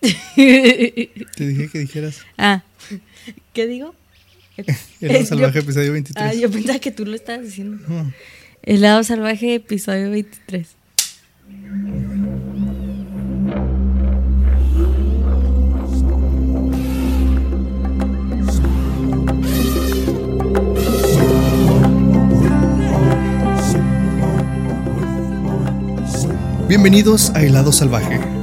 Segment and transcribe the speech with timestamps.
[0.34, 2.20] Te dije que dijeras.
[2.38, 2.62] Ah,
[3.52, 3.94] ¿qué digo?
[5.00, 6.26] El lado salvaje, yo- episodio 23.
[6.26, 7.78] Ah, yo pensaba que tú lo estabas diciendo.
[7.88, 8.12] No.
[8.62, 10.66] El lado salvaje, episodio 23.
[26.68, 28.20] Bienvenidos a Helado Salvaje,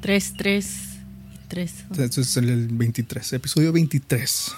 [0.00, 0.66] 3, 3
[1.34, 1.74] y 3.
[1.98, 4.52] Este es el 23, episodio 23.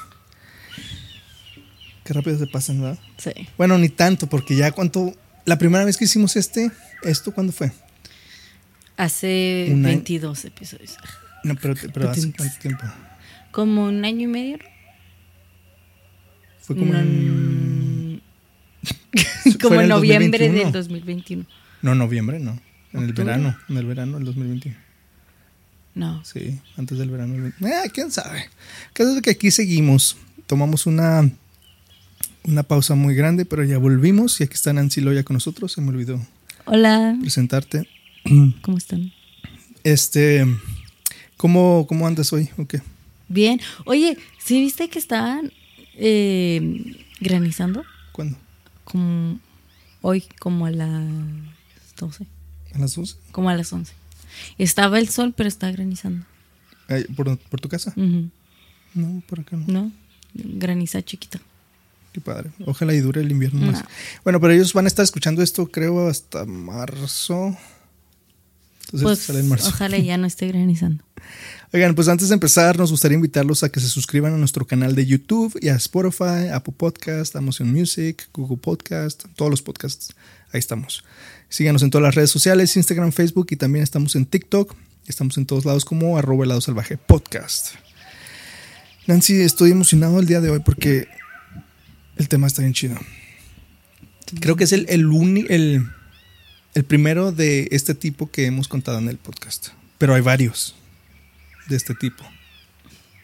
[2.05, 2.98] Qué rápido se pasan, ¿verdad?
[3.19, 3.30] Sí.
[3.56, 5.14] Bueno, ni tanto, porque ya cuánto.
[5.45, 6.70] La primera vez que hicimos este,
[7.03, 7.72] ¿esto cuándo fue?
[8.97, 9.97] Hace Un año.
[9.97, 10.97] 22 episodios.
[11.45, 12.84] No, pero, pero hace cuánto tiempo.
[13.50, 14.56] Como un año y medio.
[14.58, 14.64] ¿no?
[16.61, 18.14] Fue como en.
[18.14, 18.20] Mm,
[19.62, 20.64] como en noviembre 2021.
[20.64, 21.47] del 2021.
[21.83, 22.61] No, noviembre, no.
[22.92, 24.88] En el verano, en el verano del 2021.
[25.98, 26.24] No.
[26.24, 27.32] Sí, antes del verano.
[27.32, 27.66] del 20.
[27.66, 28.48] Eh, quién sabe.
[28.92, 30.16] Caso es que aquí seguimos.
[30.46, 31.28] Tomamos una,
[32.44, 35.72] una pausa muy grande, pero ya volvimos y aquí está Nancy Loya con nosotros.
[35.72, 36.24] Se me olvidó
[36.66, 37.16] Hola.
[37.20, 37.88] presentarte.
[38.62, 39.12] ¿Cómo están?
[39.82, 40.46] Este,
[41.36, 42.48] ¿cómo, cómo andas hoy?
[42.58, 42.80] ¿O qué?
[43.27, 43.60] Bien.
[43.84, 45.52] Oye, ¿sí viste que estaban
[45.96, 47.84] eh, granizando?
[48.12, 48.38] ¿Cuándo?
[48.84, 49.40] Como
[50.00, 51.02] hoy, como a las
[51.98, 52.24] 12.
[52.74, 53.16] ¿A las 12?
[53.33, 53.92] Como a las 11.
[54.58, 56.25] Estaba el sol, pero estaba granizando.
[56.89, 57.92] Ay, ¿Por, por tu casa?
[57.97, 59.67] No, por acá no.
[59.67, 59.92] ¿No?
[60.34, 61.40] Graniza chiquita.
[62.12, 62.51] Qué padre.
[62.64, 63.83] Ojalá y dure el invierno más.
[63.83, 63.89] No.
[64.24, 67.57] Bueno, pero ellos van a estar escuchando esto, creo, hasta marzo.
[68.86, 69.68] Entonces Pues sale en marzo.
[69.68, 71.05] ojalá ya no esté granizando.
[71.74, 74.95] Oigan, pues antes de empezar, nos gustaría invitarlos a que se suscriban a nuestro canal
[74.95, 80.14] de YouTube y a Spotify, Apple Podcast, Amazon Music, Google Podcast, todos los podcasts.
[80.51, 81.05] Ahí estamos.
[81.48, 84.75] Síganos en todas las redes sociales, Instagram, Facebook y también estamos en TikTok.
[85.07, 87.75] Estamos en todos lados como arroba helado salvaje podcast.
[89.07, 91.09] Nancy, estoy emocionado el día de hoy porque
[92.17, 92.98] el tema está bien chido.
[94.41, 95.07] Creo que es el, el,
[95.48, 95.86] el,
[96.75, 99.69] el primero de este tipo que hemos contado en el podcast.
[99.97, 100.75] Pero hay varios
[101.69, 102.25] de este tipo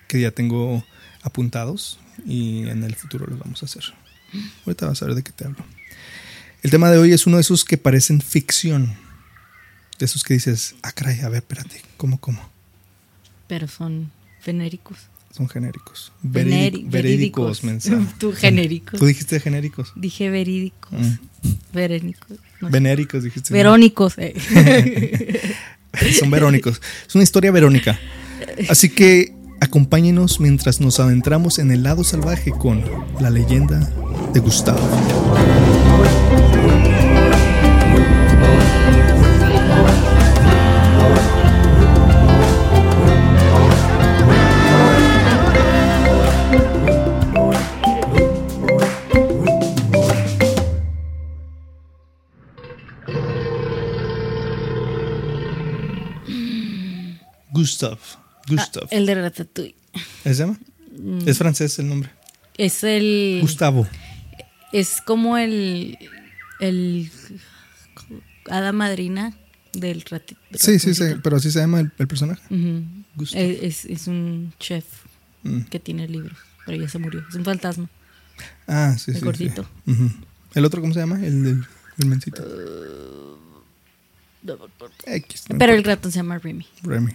[0.08, 0.82] que ya tengo
[1.22, 3.84] apuntados y en el futuro los vamos a hacer.
[4.64, 5.62] Ahorita vas a ver de qué te hablo.
[6.64, 8.96] El tema de hoy es uno de esos que parecen ficción.
[9.98, 12.40] De esos que dices, ah, caray, a ver, espérate, ¿cómo, cómo?
[13.46, 14.10] Pero son
[14.44, 14.96] venéricos.
[15.30, 16.10] Son genéricos.
[16.22, 18.02] Verídic- verídicos, mensaje.
[18.18, 18.98] Tú genéricos.
[18.98, 19.92] Tú dijiste genéricos.
[19.94, 20.92] Dije verídicos.
[20.98, 21.14] Mm.
[21.74, 22.38] Verénicos.
[22.60, 22.70] no.
[22.70, 23.52] Venéricos, dijiste.
[23.52, 24.14] Verónicos.
[24.16, 25.52] eh.
[26.18, 26.80] Son verónicos.
[27.06, 28.00] Es una historia verónica.
[28.70, 32.84] Así que acompáñenos mientras nos adentramos en el lado salvaje con
[33.20, 33.80] la leyenda
[34.32, 34.78] de Gustavo.
[57.52, 58.23] Gustav.
[58.48, 58.88] Gustav.
[58.90, 59.74] El de Ratatouille.
[60.24, 60.58] ¿Se llama?
[61.26, 62.10] Es francés el nombre.
[62.56, 63.38] Es el.
[63.40, 63.86] Gustavo.
[64.72, 65.98] Es como el.
[66.60, 67.10] El.
[68.50, 69.34] Hada madrina
[69.72, 70.40] del ratito.
[70.54, 72.42] Sí, sí, sí, pero así se llama el, el personaje.
[73.16, 73.40] Gustav.
[73.40, 74.84] Es, es un chef
[75.46, 75.64] Mm.
[75.64, 77.22] que tiene libros, pero ya se murió.
[77.28, 77.90] Es un fantasma.
[78.66, 79.20] Ah, sí, El sí.
[79.20, 79.24] sí.
[79.26, 79.66] gordito.
[79.86, 80.10] Ujú.
[80.54, 81.16] ¿El otro cómo se llama?
[81.22, 81.66] El del
[81.98, 82.42] el mencito.
[85.06, 86.66] X, no Pero el ratón se llama Remy.
[86.82, 87.12] Remy.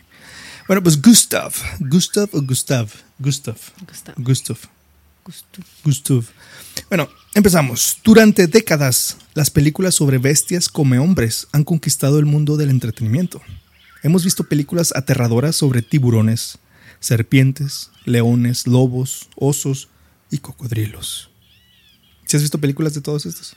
[0.69, 1.51] Bueno, pues Gustav.
[1.79, 2.91] Gustav o Gustav.
[3.17, 3.57] Gustav.
[3.87, 4.15] Gustav.
[4.17, 4.57] Gustav.
[5.25, 5.65] Gustav.
[5.83, 6.23] Gustav.
[6.89, 7.97] Bueno, empezamos.
[8.03, 13.41] Durante décadas, las películas sobre bestias come hombres han conquistado el mundo del entretenimiento.
[14.03, 16.59] Hemos visto películas aterradoras sobre tiburones,
[16.99, 19.89] serpientes, leones, lobos, osos
[20.29, 21.31] y cocodrilos.
[22.27, 23.55] ¿Sí has visto películas de todos estos?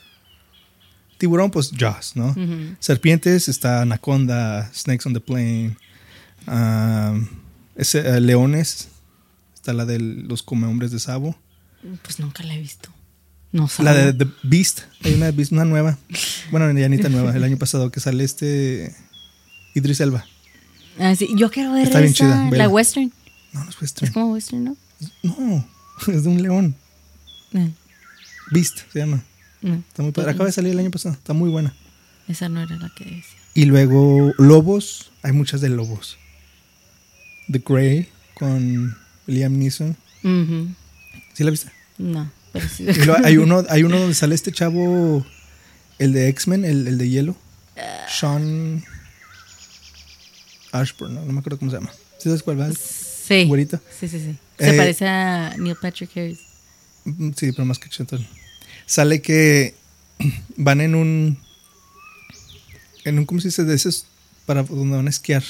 [1.19, 2.35] Tiburón, pues Jaws, ¿no?
[2.79, 5.77] Serpientes está Anaconda, Snakes on the Plane.
[6.47, 7.17] Ah,
[7.75, 8.89] ese, eh, leones
[9.55, 11.35] está la de los comehombres de Sabo.
[12.03, 12.89] Pues nunca la he visto.
[13.51, 14.13] No La sabe.
[14.13, 15.97] de The Beast, hay una, de Beast, una nueva.
[16.49, 18.95] Bueno, ya ni tan nueva, el año pasado que sale este
[19.75, 20.25] Idris Elba.
[20.99, 23.11] Ah, sí, Yo quiero ver Está bien esa, chida, la western.
[23.53, 24.11] No, no es Es western.
[24.13, 24.77] como western, ¿no?
[25.21, 25.67] No,
[26.07, 26.75] es de un león.
[27.53, 27.71] Eh,
[28.51, 29.23] Beast se llama.
[29.61, 30.31] Está muy padre.
[30.31, 31.13] Acaba de salir el año pasado.
[31.13, 31.73] Está muy buena.
[32.27, 33.39] Esa no era la que decía.
[33.53, 35.11] Y luego lobos.
[35.21, 36.17] Hay muchas de lobos.
[37.51, 38.97] The Grey con
[39.27, 39.95] Liam Neeson.
[40.23, 40.69] Ujú.
[41.33, 41.71] ¿Sí la viste?
[41.97, 42.85] No, pero sí.
[43.23, 45.25] Hay uno, hay uno donde sale este chavo,
[45.99, 47.35] el de X-Men, el, el de hielo.
[48.09, 48.83] Sean
[50.71, 51.91] Ashburn, no, No me acuerdo cómo se llama.
[52.17, 52.69] ¿Sí sabes cuál va?
[52.71, 53.45] Sí.
[53.45, 53.79] Güerito.
[53.99, 54.35] Sí, sí, sí.
[54.59, 56.39] Se Eh, parece a Neil Patrick Harris.
[57.05, 58.25] Mm, Sí, pero más que chetón.
[58.85, 59.75] Sale que
[60.57, 61.37] van en un.
[63.05, 63.63] En un, ¿cómo se dice?
[63.63, 64.05] De esos
[64.45, 65.43] para donde van a esquiar.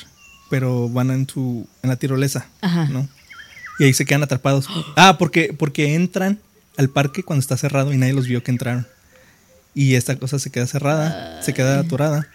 [0.54, 1.68] Pero van en tu.
[1.82, 2.46] en la tirolesa.
[2.62, 2.86] Ajá.
[2.86, 3.10] ¿No?
[3.80, 4.68] Y ahí se quedan atrapados.
[4.96, 6.38] Ah, porque, porque entran
[6.78, 8.86] al parque cuando está cerrado y nadie los vio que entraron.
[9.74, 12.28] Y esta cosa se queda cerrada, se queda atorada.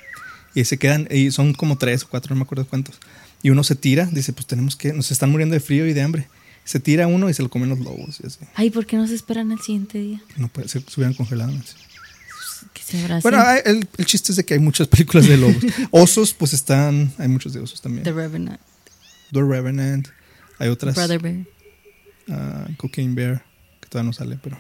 [0.53, 2.99] Y ahí se quedan, y son como tres o cuatro, no me acuerdo cuántos.
[3.41, 6.03] Y uno se tira, dice, pues tenemos que, nos están muriendo de frío y de
[6.03, 6.27] hambre.
[6.65, 8.19] Se tira uno y se lo comen los lobos.
[8.21, 8.41] Y así.
[8.57, 10.21] Ay, ¿por qué no se esperan al siguiente día?
[10.37, 11.53] No puede, se, se hubieran congelado.
[11.53, 11.77] así.
[12.73, 15.57] Que se Bueno, hay- el, el chiste es de que hay muchas películas de lobos.
[15.91, 18.05] Osos, pues están, hay muchos de osos también.
[18.05, 18.61] The Revenant,
[19.33, 20.09] The Revenant,
[20.59, 20.95] hay otras.
[20.95, 21.45] Brother Bear.
[22.31, 23.45] ah, Cocaine Bear,
[23.81, 24.59] que todavía no sale, pero.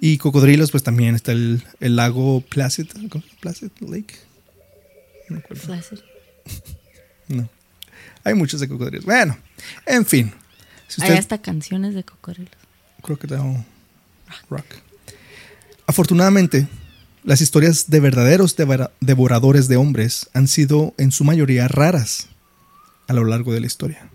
[0.00, 2.88] Y cocodrilos, pues también está el, el lago Placid.
[3.40, 4.14] Placid Lake.
[5.30, 5.62] No acuerdo.
[5.62, 5.98] Flaccid.
[7.28, 7.48] No.
[8.22, 9.06] Hay muchos de cocodrilos.
[9.06, 9.38] Bueno,
[9.86, 10.30] en fin.
[10.88, 12.52] Si Hay hasta canciones de cocodrilos.
[13.00, 13.64] Crocodile
[14.50, 14.66] Rock.
[15.86, 16.66] Afortunadamente,
[17.24, 22.28] las historias de verdaderos devora- devoradores de hombres han sido en su mayoría raras
[23.08, 24.10] a lo largo de la historia.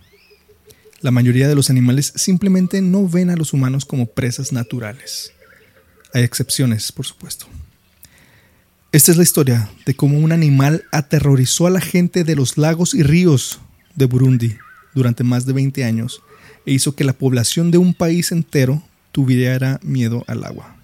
[1.01, 5.31] La mayoría de los animales simplemente no ven a los humanos como presas naturales.
[6.13, 7.47] Hay excepciones, por supuesto.
[8.91, 12.93] Esta es la historia de cómo un animal aterrorizó a la gente de los lagos
[12.93, 13.59] y ríos
[13.95, 14.57] de Burundi
[14.95, 16.21] durante más de 20 años
[16.65, 20.75] e hizo que la población de un país entero tuviera miedo al agua.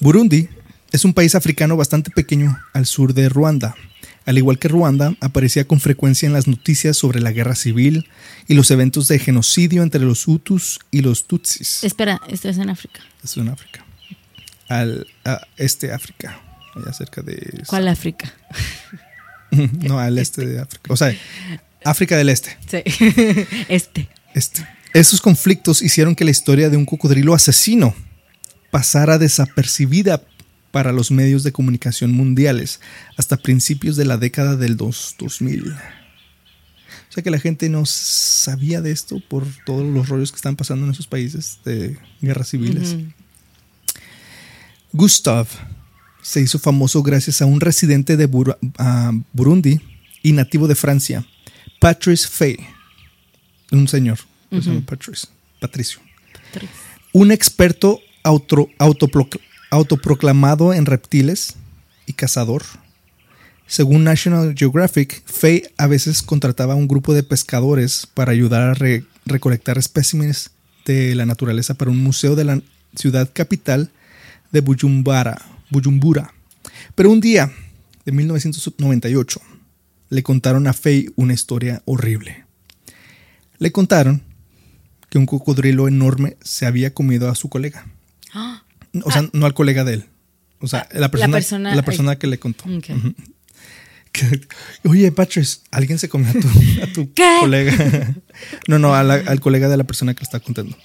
[0.00, 0.48] Burundi
[0.92, 3.74] es un país africano bastante pequeño al sur de Ruanda.
[4.26, 8.08] Al igual que Ruanda, aparecía con frecuencia en las noticias sobre la guerra civil
[8.46, 11.82] y los eventos de genocidio entre los Hutus y los Tutsis.
[11.82, 13.00] Espera, esto es en África.
[13.24, 13.84] Esto en África.
[14.68, 16.40] Al a este África,
[16.76, 17.62] allá cerca de...
[17.66, 18.32] ¿Cuál África?
[19.50, 20.92] No, al este de África.
[20.92, 21.16] O sea,
[21.82, 22.58] África del Este.
[22.70, 22.82] Sí.
[23.70, 24.10] este.
[24.34, 24.68] Este.
[24.92, 27.94] Esos conflictos hicieron que la historia de un cocodrilo asesino
[28.70, 30.22] pasara desapercibida
[30.70, 32.80] para los medios de comunicación mundiales
[33.16, 35.72] hasta principios de la década del dos- 2000.
[35.72, 40.56] O sea que la gente no sabía de esto por todos los rollos que están
[40.56, 42.90] pasando en esos países de guerras civiles.
[42.92, 43.04] Ujú.
[44.92, 45.46] Gustav
[46.22, 48.58] se hizo famoso gracias a un residente de Bur-
[49.32, 49.80] Burundi
[50.22, 51.24] y nativo de Francia,
[51.80, 52.56] Patrice Fay.
[53.70, 54.18] Un señor,
[54.50, 55.28] que se llama Patrice,
[55.60, 56.00] Patricio.
[56.52, 56.68] Tres.
[57.12, 59.28] Un experto auto- autopro-
[59.70, 61.56] autoproclamado en reptiles
[62.06, 62.62] y cazador.
[63.66, 68.74] Según National Geographic, Fay a veces contrataba a un grupo de pescadores para ayudar a
[68.74, 70.50] re- recolectar especímenes
[70.86, 72.60] de la naturaleza para un museo de la
[72.96, 73.90] ciudad capital
[74.52, 75.36] de Bujumbura,
[75.68, 76.32] Bujumbura.
[76.94, 77.52] Pero un día,
[78.06, 79.40] de 1998,
[80.08, 82.44] le contaron a Fay una historia horrible.
[83.58, 84.22] Le contaron
[85.10, 87.86] que un cocodrilo enorme se había comido a su colega.
[88.34, 88.62] Ah,
[89.04, 90.04] O sea, no al colega de él.
[90.60, 92.64] O sea, la persona, la persona- persona, que le contó.
[92.64, 92.90] ok.
[92.90, 93.14] Ujú.
[94.10, 94.40] Que,
[94.88, 96.48] Oye, Patrice, alguien se comió a tu,
[96.82, 97.36] a tu ¿Qué?
[97.40, 98.14] colega.
[98.66, 100.76] No, no, la- al colega de la persona que le está contando.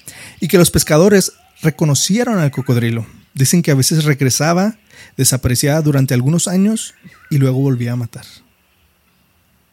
[0.41, 1.31] Y que los pescadores
[1.61, 3.05] reconocieron al cocodrilo.
[3.33, 4.77] Dicen que a veces regresaba,
[5.17, 6.93] desaparecía durante algunos años
[7.31, 8.25] y luego volvía a matar.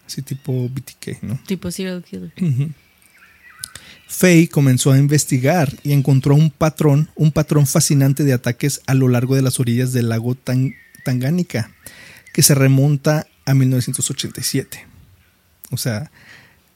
[0.07, 1.39] Así tipo BTK, ¿no?
[1.47, 2.33] tipo serial killer.
[4.13, 9.07] Fay comenzó a investigar y encontró un patrón, un patrón fascinante de ataques a lo
[9.09, 10.75] largo de las orillas del lago Tan-
[11.05, 11.71] Tangánica,
[12.35, 14.85] que se remonta a 1987.
[15.71, 16.11] O sea,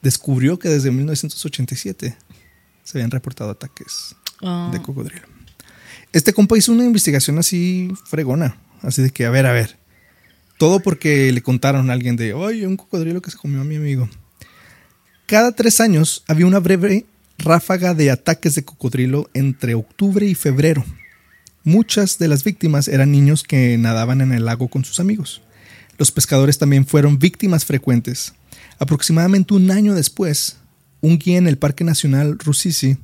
[0.01, 2.15] descubrió que desde 1987
[2.83, 5.27] se habían reportado ataques Ah, de cocodrilo.
[6.13, 9.77] Este compa hizo una investigación así fregona, así de que, a ver, a ver,
[10.57, 13.75] todo porque le contaron a alguien de, oye, un cocodrilo que se comió a mi
[13.75, 14.09] amigo.
[15.25, 17.05] Cada tres años había una breve
[17.37, 20.83] ráfaga de ataques de cocodrilo entre octubre y febrero.
[21.63, 25.41] Muchas de las víctimas eran niños que nadaban en el lago con sus amigos.
[25.97, 28.33] Los pescadores también fueron víctimas frecuentes.
[28.79, 30.57] Aproximadamente un año después,
[31.01, 32.97] un guía en el Parque Nacional Rusizi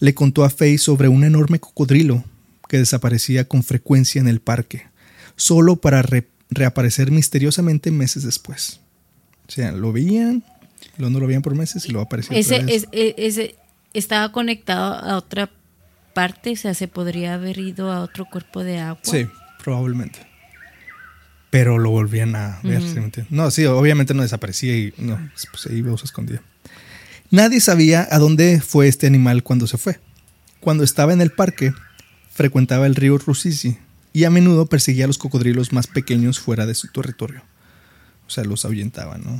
[0.00, 2.24] le contó a Faye sobre un enorme cocodrilo
[2.68, 4.82] que desaparecía con frecuencia en el parque,
[5.36, 8.80] solo para re- reaparecer misteriosamente meses después.
[9.48, 10.42] O sea, lo veían
[10.98, 12.74] luego no lo veían por meses y luego aparecía Ese, otra vez.
[12.82, 13.54] es- e- ese
[13.92, 15.50] estaba conectado a otra
[16.14, 19.00] parte, o sea, se podría haber ido a otro cuerpo de agua.
[19.02, 19.26] Sí,
[19.62, 20.26] probablemente.
[21.50, 23.30] Pero lo volvían a ver, ¿sí me entiendes?
[23.30, 25.18] No, sí, obviamente no desaparecía y no,
[25.50, 26.40] pues se iba o se escondía.
[27.30, 30.00] Nadie sabía a dónde fue este animal cuando se fue.
[30.60, 31.74] Cuando estaba en el parque,
[32.30, 33.78] frecuentaba el río Rusizi
[34.12, 37.42] y a menudo perseguía a los cocodrilos más pequeños fuera de su territorio.
[38.26, 39.38] O sea, los ahuyentaba, ¿no?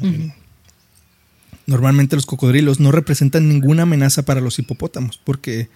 [1.66, 5.69] Normalmente los cocodrilos no representan ninguna amenaza para los hipopótamos porque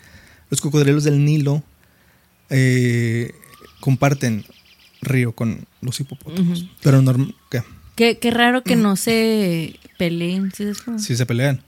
[0.50, 1.62] los cocodrilos del Nilo
[2.50, 3.32] eh,
[3.80, 4.44] comparten
[5.00, 6.66] río con los hipopótamos.
[6.82, 7.62] Pero norm ¿qué?
[7.94, 10.52] Qué, qué raro que no se peleen.
[10.98, 11.62] ¿sí se pelean.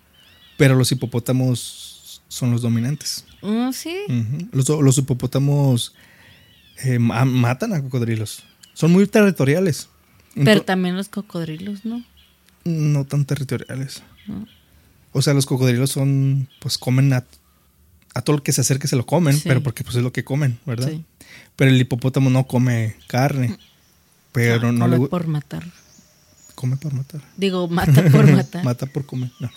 [0.57, 3.25] Pero los hipopótamos son los dominantes.
[3.43, 3.95] Mm, sí.
[4.53, 5.95] Los, los hipopótamos
[6.85, 8.43] eh, ma- matan a cocodrilos.
[8.75, 9.89] Son muy territoriales.
[10.35, 12.05] Pero Ento- también los cocodrilos, ¿no?
[12.65, 14.03] No tan territoriales.
[14.27, 14.47] No.
[15.13, 17.25] O sea, los cocodrilos son, pues comen a,
[18.15, 19.43] a todo el que se acerque se lo comen, Sí.
[19.45, 20.89] pero porque pues es lo que comen, ¿verdad?
[20.91, 21.05] Sí.
[21.57, 23.57] Pero el hipopótamo no come carne,
[24.33, 25.65] pero Ah, no come le por matar.
[26.55, 27.21] come por matar.
[27.37, 28.65] Digo, mata por matar.
[28.65, 29.31] Mata por comer.
[29.41, 29.51] No.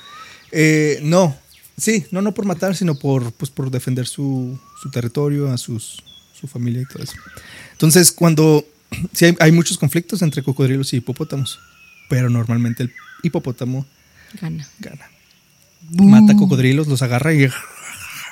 [0.51, 1.35] Eh, no.
[1.77, 6.03] Sí, no, no por matar, sino por, pues, por defender su, su territorio, a sus,
[6.39, 7.13] su familia y todo eso.
[7.71, 8.63] Entonces, cuando
[9.13, 11.59] sí hay, hay muchos conflictos entre cocodrilos y hipopótamos,
[12.11, 13.85] pero normalmente el hipopótamo
[14.41, 14.67] Gana.
[14.79, 15.09] gana.
[15.91, 17.47] Mata cocodrilos, los agarra y,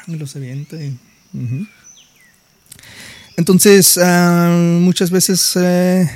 [0.07, 0.75] y los avienta.
[0.75, 0.97] y-.
[3.37, 4.49] Entonces, ah,
[4.81, 6.09] muchas veces, eh,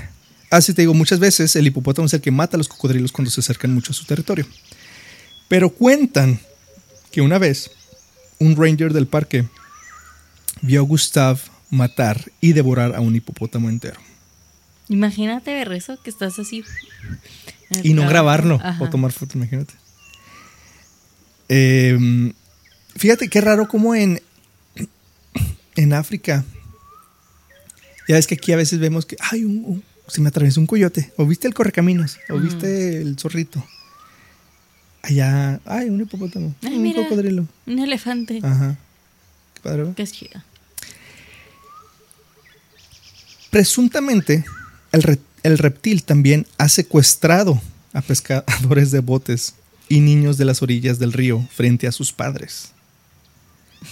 [0.52, 3.32] así te digo, muchas veces el hipopótamo es el que mata a los cocodrilos cuando
[3.32, 4.46] se acercan mucho a su territorio.
[5.48, 6.42] Pero cuentan
[7.14, 7.72] que una vez
[8.40, 9.46] un ranger del parque
[10.62, 11.40] vio a Gustav
[11.70, 14.02] matar y devorar a un hipopótamo entero.
[14.90, 16.64] Imagínate ver eso, que estás así.
[17.84, 18.84] Y no grabarlo Ajá.
[18.84, 19.74] o tomar foto, imagínate.
[21.50, 22.34] Eh,
[22.96, 24.22] fíjate qué raro como en,
[25.76, 26.44] en África.
[28.08, 30.68] Ya ves que aquí a veces vemos que ay, un- un- se me atravesó un
[30.68, 31.12] coyote.
[31.18, 32.18] O viste el correcaminos.
[32.30, 33.66] O viste el zorrito.
[35.02, 36.54] Allá, ay, un hipopótamo.
[36.62, 37.02] Ay, un mira.
[37.04, 37.48] cocodrilo.
[37.66, 38.40] Un elefante.
[38.44, 38.78] Ajá.
[39.56, 40.44] Qué padre, es chida.
[43.50, 44.44] Presuntamente,
[44.94, 49.56] el, re- el reptil también ha secuestrado a pescadores de botes
[49.90, 52.72] y niños de las orillas del río frente a sus padres.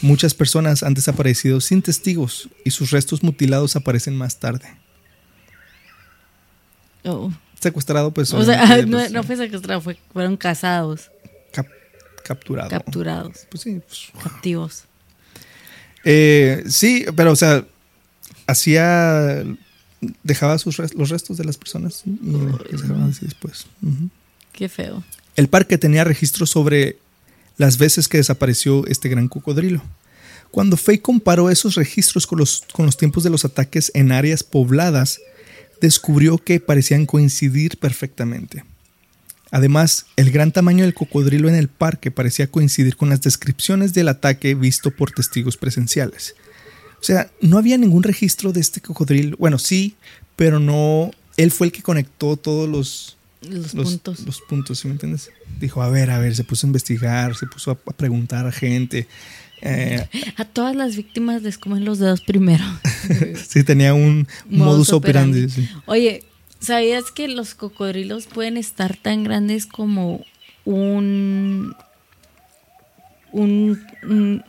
[0.01, 4.65] Muchas personas han desaparecido sin testigos y sus restos mutilados aparecen más tarde.
[7.03, 7.31] Oh.
[7.59, 8.33] Secuestrado, pues.
[8.33, 11.11] O sea, no, pues, no fue secuestrado, fue, fueron cazados,
[11.51, 11.67] cap-
[12.23, 12.69] capturado.
[12.69, 14.83] capturados, Pues sí, pues, captivos.
[16.03, 17.65] Eh, sí, pero o sea,
[18.47, 19.43] hacía.
[20.23, 23.67] Dejaba sus los restos de las personas y los dejaban así después.
[24.51, 25.03] Qué feo.
[25.35, 26.97] El parque tenía registros sobre
[27.57, 29.81] las veces que desapareció este gran cocodrilo.
[30.49, 34.43] Cuando Fay comparó esos registros con los, con los tiempos de los ataques en áreas
[34.43, 35.19] pobladas,
[35.79, 38.65] descubrió que parecían coincidir perfectamente.
[39.51, 44.07] Además, el gran tamaño del cocodrilo en el parque parecía coincidir con las descripciones del
[44.07, 46.35] ataque visto por testigos presenciales.
[47.01, 49.35] O sea, no había ningún registro de este cocodrilo.
[49.37, 49.95] Bueno, sí,
[50.35, 51.11] pero no.
[51.37, 54.19] Él fue el que conectó todos los, Los, los puntos.
[54.21, 55.31] Los puntos, ¿sí me entiendes?
[55.59, 58.51] Dijo, a ver, a ver, se puso a investigar, se puso a, a preguntar a
[58.51, 59.07] gente.
[59.63, 62.63] Eh, A todas las víctimas les comen los dedos primero.
[63.47, 65.49] sí, tenía un modus, operandi.
[65.49, 65.67] sí.
[65.85, 66.23] Oye,
[66.59, 70.23] ¿sabías que los cocodrilos pueden estar tan grandes como
[70.65, 71.75] un
[73.31, 74.43] un, un,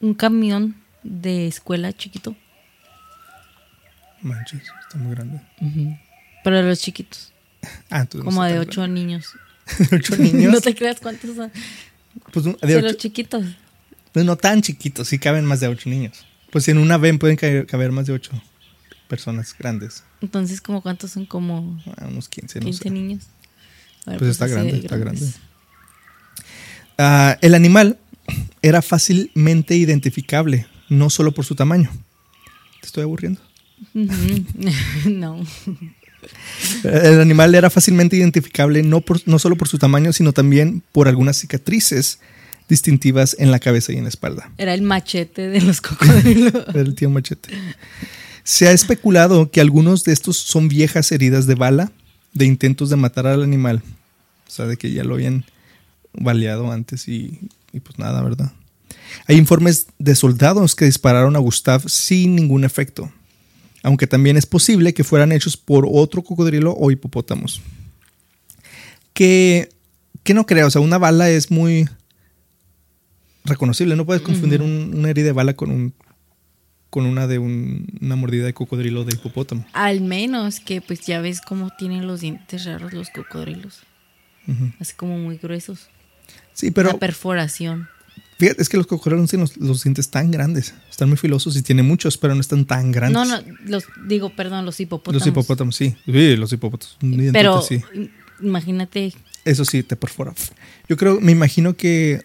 [0.00, 2.36] un camión de escuela chiquito?
[4.20, 5.40] Manches, está muy grande.
[6.44, 7.32] Pero de los chiquitos,
[7.90, 9.26] Ah, como de ocho niños.
[9.92, 10.52] ¿Ocho niños?
[10.54, 11.50] no te creas cuántos son.
[12.32, 13.44] Pues, De, los chiquitos.
[14.12, 16.26] pues no tan chiquitos, sí caben más de ocho niños.
[16.50, 18.30] Pues en una ven pueden caber, caber más de ocho
[19.08, 20.04] personas grandes.
[20.20, 22.90] Entonces, como cuántos son como Ah, unos 15, no 15 sé.
[22.90, 23.24] niños.
[24.04, 25.20] Bueno, Pues está grande, de está grandes.
[25.32, 25.38] grande.
[26.98, 27.98] Ah, el animal
[28.60, 31.90] era fácilmente identificable, no solo por su tamaño.
[32.80, 33.40] Te estoy aburriendo.
[35.06, 35.44] No.
[36.84, 41.08] El animal era fácilmente identificable no, por, no solo por su tamaño, sino también por
[41.08, 42.20] algunas cicatrices
[42.68, 44.52] distintivas en la cabeza y en la espalda.
[44.56, 46.54] Era el machete de los cocodrilos.
[46.68, 47.50] Era el tío Machete.
[48.44, 51.90] Se ha especulado que algunos de estos son viejas heridas de bala
[52.34, 53.82] de intentos de matar al animal.
[54.46, 55.44] O sea, de que ya lo habían
[56.12, 57.40] baleado antes y,
[57.72, 58.52] y pues nada, ¿verdad?
[59.26, 63.12] Hay informes de soldados que dispararon a Gustav sin ningún efecto,
[63.82, 67.60] aunque también es posible que fueran hechos por otro cocodrilo o hipopótamos.
[69.12, 69.68] Que
[70.24, 71.88] que no creo, o sea, una bala es muy
[73.44, 73.96] reconocible.
[73.96, 75.94] No puedes confundir un- una herida de bala con un
[76.90, 79.64] con una de un- una mordida de cocodrilo de hipopótamo.
[79.72, 83.80] Al menos que pues ya ves cómo tienen los dientes raros los cocodrilos.
[84.78, 85.88] Así como muy gruesos.
[86.52, 87.88] Sí, pero Una perforación.
[88.42, 90.74] Fíjate, es que los cocodrilos tienen los, los dientes tan grandes.
[90.90, 93.14] Están muy filosos y tienen muchos, pero no están tan grandes.
[93.14, 95.20] No, no, los digo, perdón, los hipopótamos.
[95.20, 95.94] Los hipopótamos, sí.
[96.06, 96.96] Sí, los hipopótamos.
[97.32, 97.80] Pero sí.
[98.42, 100.34] imagínate, Eso sí, te perfora.
[100.88, 102.22] Yo creo, me imagino que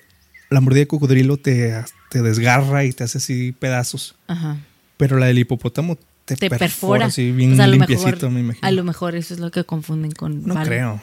[0.50, 1.76] la mordida de cocodrilo te,
[2.10, 4.16] te desgarra y te hace así pedazos.
[4.28, 4.58] ajá,
[4.98, 7.06] Pero la del hipopótamo te, te perfora, perfora.
[7.06, 8.68] así bien limpiecito, mejor- me imagino.
[8.68, 10.66] A lo mejor eso es lo que confunden con no bala.
[10.66, 11.02] creo.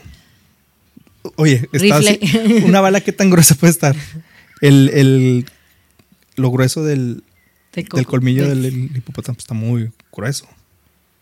[1.36, 2.18] Oye, está así-
[2.66, 3.96] una bala, ¿qué tan gruesa puede estar?
[4.68, 5.46] El, el-
[6.36, 7.22] lo grueso del,
[8.06, 10.46] colmillo de- del hipopótamo está muy grueso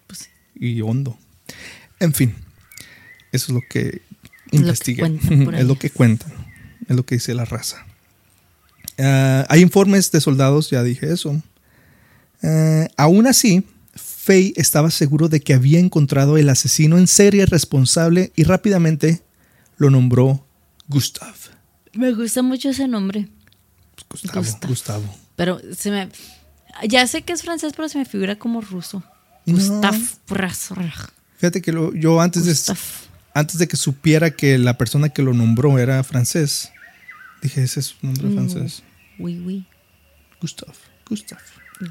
[0.07, 0.29] pues sí.
[0.55, 1.19] y hondo.
[2.01, 2.35] En fin,
[3.33, 4.01] eso es lo que
[4.53, 5.05] investigué.
[5.59, 6.33] es lo que cuentan.
[6.89, 7.85] Es lo que dice la raza.
[8.99, 11.41] Ah, hay informes de soldados, ya dije eso.
[12.43, 18.33] Ah, aún así, Faye estaba seguro de que había encontrado el asesino en serie responsable
[18.37, 19.21] y rápidamente
[19.77, 20.47] lo nombró
[20.89, 21.35] Gustav.
[21.95, 23.29] Me gusta mucho ese nombre.
[24.09, 24.41] Gustavo.
[24.41, 24.69] Gustav.
[24.71, 25.15] Gustavo.
[25.37, 26.09] Pero se me.
[26.89, 29.03] Ya sé que es francés, pero se me figura como ruso.
[29.47, 29.55] No.
[29.55, 29.95] Gustav.
[31.37, 32.79] Fíjate que lo- yo antes de, Gustav.
[33.35, 36.71] antes de que supiera que la persona que lo nombró era francés,
[37.43, 38.35] dije, ese es su nombre Mm.
[38.35, 38.83] francés.
[39.19, 39.67] Oui, oui.
[40.41, 40.75] Gustav.
[41.09, 41.39] Gustav.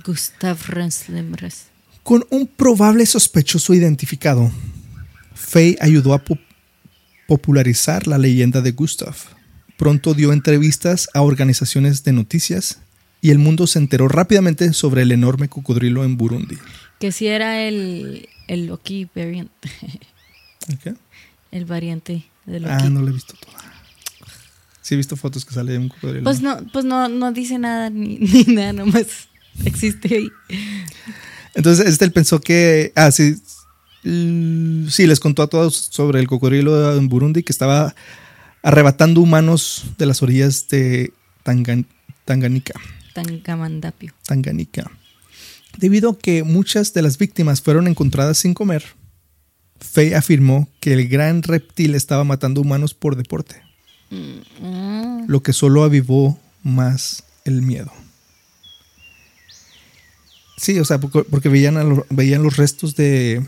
[0.05, 1.65] Gustav Renslembres.
[2.03, 4.51] Con un probable sospechoso identificado,
[5.35, 6.37] Faye ayudó a po-
[7.27, 9.15] popularizar la leyenda de Gustav.
[9.81, 12.81] Pronto dio entrevistas a organizaciones de noticias
[13.19, 16.55] y el mundo se enteró rápidamente sobre el enorme cocodrilo en Burundi.
[16.99, 19.49] Que si era el, el Loki variant.
[20.71, 20.95] ¿Ok?
[21.49, 22.73] El variante de Loki.
[22.77, 23.57] Ah, no lo he visto toda.
[24.83, 26.25] Sí he visto fotos que sale de un cocodrilo.
[26.25, 29.29] Pues no, pues no, no dice nada ni, ni nada, nomás
[29.65, 30.29] existe ahí.
[31.55, 32.93] Entonces, este él pensó que.
[32.95, 33.35] Ah, sí.
[34.03, 37.95] Sí, les contó a todos sobre el cocodrilo en Burundi que estaba
[38.63, 41.85] arrebatando humanos de las orillas de Tangan-
[42.25, 42.73] Tanganica.
[43.13, 44.13] Tangamandapio.
[44.25, 44.89] Tanganica.
[45.77, 48.83] Debido a que muchas de las víctimas fueron encontradas sin comer,
[49.79, 53.61] Faye afirmó que el gran reptil estaba matando humanos por deporte,
[54.11, 57.91] Mm, lo que solo avivó más el miedo.
[60.57, 63.43] Sí, o sea, porque, porque veían, a lo- veían los restos de,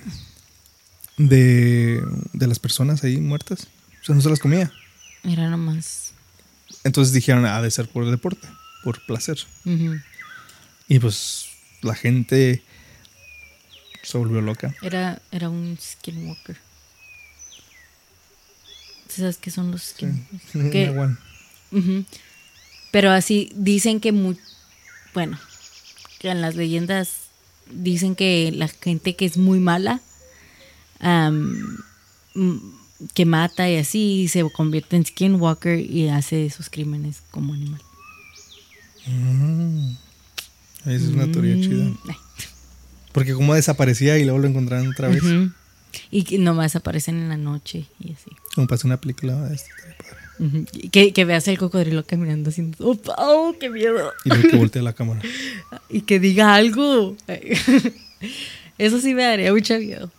[1.17, 2.02] de,
[2.34, 3.67] de las personas ahí muertas.
[4.02, 4.71] O sea, no se las comía.
[5.23, 6.13] Era nomás.
[6.83, 8.47] Entonces dijeron, ha de ser por deporte,
[8.83, 9.38] por placer.
[10.88, 11.45] Y pues
[11.81, 12.63] la gente
[14.01, 14.75] se volvió loca.
[14.81, 16.57] Era, era un skinwalker.
[19.07, 20.51] ¿Sabes qué son los skinwalkers?
[20.71, 20.89] ¿Qué?
[20.89, 21.17] Una one.
[21.71, 22.05] Ujú.
[22.91, 24.36] Pero así dicen que mu
[25.13, 25.39] bueno,
[26.19, 27.09] que en las leyendas
[27.71, 30.01] dicen que la gente que es muy mala,
[33.13, 37.81] que mata y así, se convierte en skinwalker y hace esos crímenes como animal.
[39.07, 39.91] Mm.
[40.85, 41.91] Esa es una teoría Mm, chida.
[43.11, 45.21] Porque como desaparecía y luego lo encontraron otra vez.
[46.09, 48.31] Y que nomás aparecen en la noche y así.
[48.55, 49.69] Como pasó una película de este.
[50.39, 50.65] Ujú.
[50.73, 54.11] Y Que, que veas el cocodrilo caminando haciendo, ¡oh, oh, qué miedo!
[54.25, 55.21] Y luego que voltea la cámara.
[55.89, 57.15] Y que diga algo.
[58.79, 60.11] Eso sí me daría mucho miedo.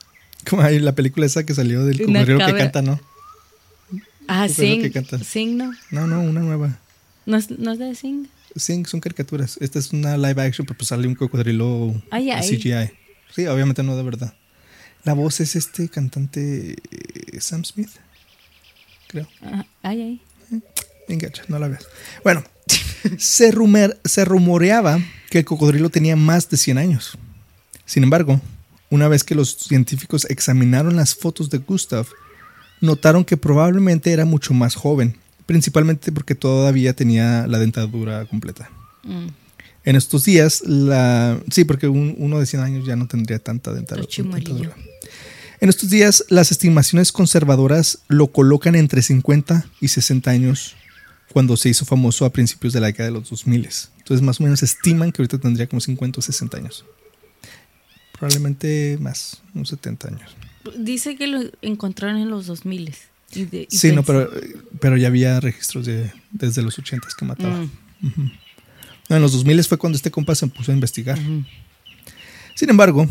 [0.48, 3.00] Como hay la película esa que salió del cocodrilo que canta, ¿no?
[4.26, 4.90] Ah, Sing.
[4.90, 5.18] canta.
[5.22, 5.72] Sing, ¿no?
[5.90, 6.78] No, no, una nueva.
[7.26, 8.28] ¿No es, no es de Sing?
[8.56, 9.58] Sí, son caricaturas.
[9.60, 12.48] Esta es una live action, pero pues sale un cocodrilo Ay, ay.
[12.48, 12.90] CGI.
[13.34, 14.34] Sí, obviamente no de verdad.
[15.04, 17.90] La voz es este cantante eh, Sam Smith,
[19.08, 19.28] creo.
[19.42, 20.00] Ah, ay,
[20.50, 20.60] ay.
[21.08, 21.86] Bien gacha, no la veas.
[22.22, 22.42] Bueno,
[23.18, 24.98] se, rumer- se rumoreaba
[25.30, 27.18] que el cocodrilo tenía más de 100 años.
[27.84, 28.40] Sin embargo,
[28.94, 32.06] una vez que los científicos examinaron las fotos de Gustav,
[32.80, 38.70] notaron que probablemente era mucho más joven, principalmente porque todavía tenía la dentadura completa.
[39.02, 39.28] Mm,
[39.86, 41.38] En estos días, la.
[41.50, 44.06] Sí, porque un- uno de 100 años ya no tendría tanta dentadura.
[45.60, 50.74] En estos días, las estimaciones conservadoras lo colocan entre 50 y 60 años
[51.34, 53.68] cuando se hizo famoso a principios de la década de los 2000.
[53.98, 56.84] Entonces, más o menos estiman que ahorita tendría como 50 o 60 años.
[58.18, 60.30] Probablemente más, unos 70 años.
[60.78, 62.94] Dice que lo encontraron en los 2000
[63.34, 64.30] y de- y Sí, no, pero,
[64.80, 67.56] pero ya había registros de, desde los 80 que mataba.
[68.00, 68.30] Mm,
[69.10, 71.18] No, en los 2000 fue cuando este compa se puso a investigar.
[72.54, 73.06] Sin embargo,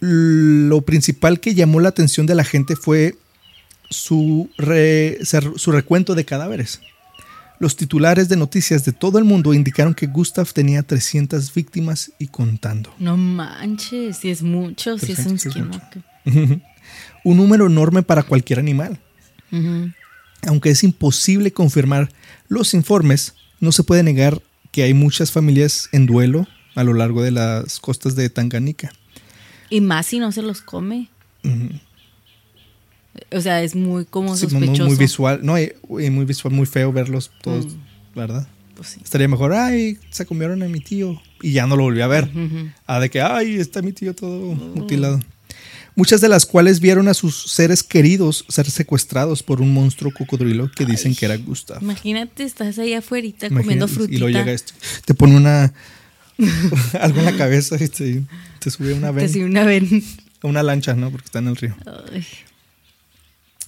[0.00, 3.16] lo principal que llamó la atención de la gente fue
[3.88, 5.18] su, re-
[5.56, 6.80] su recuento de cadáveres.
[7.58, 12.28] Los titulares de noticias de todo el mundo indicaron que Gustav tenía 300 víctimas y
[12.28, 12.94] contando.
[12.98, 16.02] No manches, si es mucho, si es un 300 es esquinoque.
[17.24, 19.00] Un número enorme para cualquier animal.
[20.46, 22.10] Aunque es imposible confirmar
[22.48, 24.40] los informes, no se puede negar
[24.70, 28.92] que hay muchas familias en duelo a lo largo de las costas de Tanganica.
[29.70, 31.08] Y más si no se los come.
[33.32, 34.88] O sea, es muy como Sí, muy, sospechoso.
[34.88, 37.78] muy visual, no, y- y muy visual, muy feo verlos todos, Mm.
[38.14, 38.46] ¿verdad?
[38.74, 39.00] Pues sí.
[39.02, 42.24] Estaría mejor, ay, se comieron a mi tío y ya no lo volví a ver.
[42.24, 42.70] Ujú.
[42.86, 45.20] Ah, de que, ay, está mi tío todo mutilado.
[45.94, 50.70] Muchas de las cuales vieron a sus seres queridos ser secuestrados por un monstruo cocodrilo
[50.70, 51.82] que dicen que era Gustav.
[51.82, 54.18] Imagínate, estás ahí afuera comiendo y frutita.
[54.20, 54.74] luego llega este,
[55.06, 55.72] te pone una
[57.00, 58.22] algo en la cabeza y te,
[58.58, 60.04] te sube a una, Te ven- sirve una ven.
[60.42, 61.10] a una lancha, ¿no?
[61.10, 61.74] Porque está en el río.
[62.12, 62.26] Ay,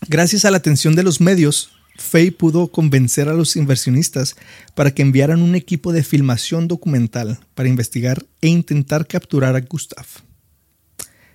[0.06, 4.37] Gracias a la atención de los medios, Faye pudo convencer a los inversionistas
[4.74, 10.06] para que enviaran un equipo de filmación documental para investigar e intentar capturar a Gustav.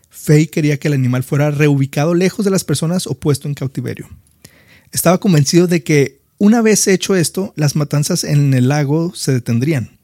[0.09, 4.07] Faye quería que el animal fuera reubicado lejos de las personas o puesto en cautiverio.
[4.93, 9.97] Estaba convencido de que una vez hecho esto, las matanzas en el lago se detendrían.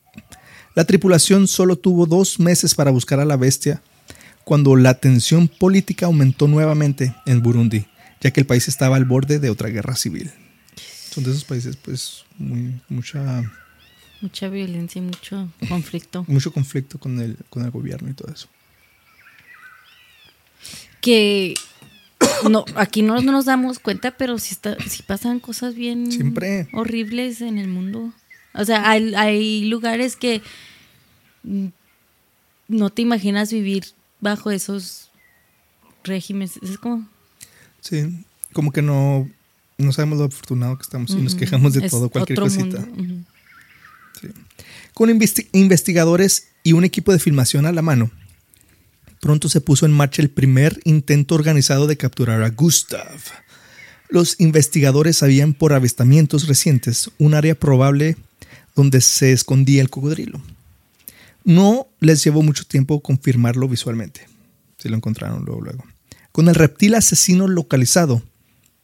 [0.76, 3.82] La tripulación solo tuvo dos meses para buscar a la bestia
[4.44, 7.86] cuando la tensión política aumentó nuevamente en Burundi,
[8.22, 10.32] ya que el país estaba al borde de otra guerra civil.
[11.10, 13.44] Son de esos países, pues, muy, mucha,
[14.22, 16.24] mucha violencia y mucho conflicto.
[16.28, 18.48] mucho conflicto con el, con el gobierno y todo eso.
[21.02, 21.56] Que
[22.50, 26.68] no, aquí no nos damos cuenta, pero sí, está, sí pasan cosas bien Siempre.
[26.74, 28.14] horribles en el mundo.
[28.54, 30.42] O sea, hay, hay lugares que
[32.68, 33.86] no te imaginas vivir
[34.20, 35.12] bajo esos
[36.04, 36.58] regímenes.
[36.58, 37.08] Es como.
[37.82, 39.30] Sí, como que no,
[39.78, 42.86] no sabemos lo afortunado que estamos y nos quejamos de es todo, cualquier cosita.
[44.22, 44.28] Sí.
[44.94, 48.12] Con investi- investigadores y un equipo de filmación a la mano,
[49.22, 53.20] pronto se puso en marcha el primer intento organizado de capturar a Gustav.
[54.10, 58.18] Los investigadores sabían por avistamientos recientes un área probable
[58.76, 60.42] donde se escondía el cocodrilo.
[61.46, 64.28] No les llevó mucho tiempo confirmarlo visualmente.
[64.78, 65.84] Si lo encontraron luego, luego.
[66.40, 68.24] Con el reptil asesino localizado,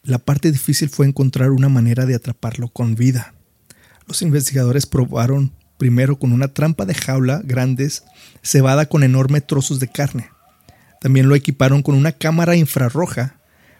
[0.03, 3.33] la parte difícil fue encontrar una manera de atraparlo con vida.
[4.07, 8.03] Los investigadores probaron primero con una trampa de jaula grandes
[8.43, 10.31] cebada con enormes trozos de carne.
[10.99, 13.37] También lo equiparon con una cámara infrarroja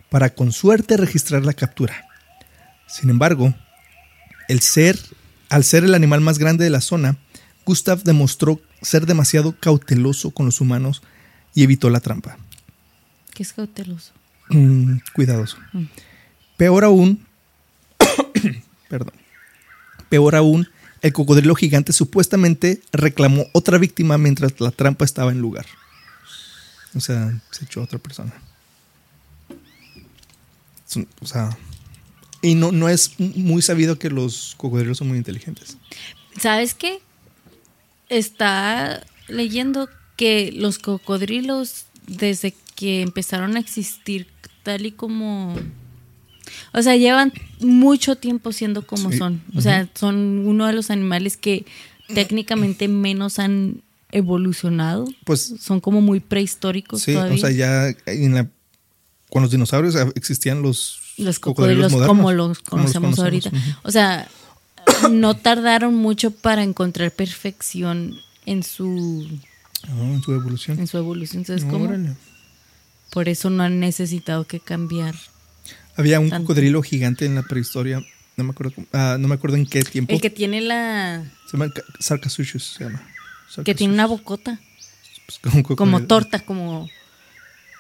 [0.10, 2.08] para con suerte registrar la captura.
[2.88, 3.54] Sin embargo,
[4.48, 4.98] el ser,
[5.50, 7.18] al ser el animal más grande de la zona,
[7.66, 11.04] Gustav demostró ser demasiado cauteloso con los humanos
[11.54, 12.38] y evitó la trampa.
[13.36, 14.13] Que es cauteloso.
[14.50, 15.58] Mm, cuidadoso.
[15.74, 15.84] Mm.
[16.58, 17.24] Peor aún,
[18.89, 19.13] perdón.
[20.10, 20.67] Peor aún,
[21.02, 25.67] el cocodrilo gigante supuestamente reclamó otra víctima mientras la trampa estaba en lugar.
[26.95, 28.34] O sea, se echó a otra persona.
[31.21, 31.58] O sea,
[32.41, 35.78] y no, no es muy sabido que los cocodrilos son muy inteligentes.
[36.39, 37.02] ¿Sabes qué?
[38.08, 44.28] Está leyendo que los cocodrilos, desde que empezaron a existir,
[44.64, 45.56] tal y como.
[46.74, 49.18] O sea, llevan mucho tiempo siendo como Sí.
[49.18, 49.42] son.
[49.56, 51.66] O sea, son uno de los animales que
[52.14, 55.06] técnicamente menos han evolucionado.
[55.26, 57.36] Pues Son como muy prehistóricos sí, todavía.
[57.36, 58.48] o sea, ya en la,
[59.30, 63.48] con los dinosaurios existían los, los cocodrilos modernos, como los como conocemos conocemos.
[63.54, 63.80] ahorita.
[63.84, 64.28] O sea,
[65.12, 68.14] no tardaron mucho para encontrar perfección
[68.46, 69.28] en su
[69.88, 70.80] Ah, en su evolución.
[70.80, 71.42] en su evolución.
[71.48, 72.16] Entonces, Órale.
[73.15, 75.15] Por eso no han necesitado que cambiar.
[75.95, 76.47] Había un Tanto.
[76.47, 78.04] cocodrilo gigante en la prehistoria.
[78.36, 80.13] No me acuerdo, ah, no me acuerdo en qué tiempo.
[80.13, 83.01] El que tiene la Se llama Ca- Sarcasuchus, se llama.
[83.63, 84.60] que tiene una bocota
[85.25, 85.39] Pues,
[85.78, 86.89] como, torta, como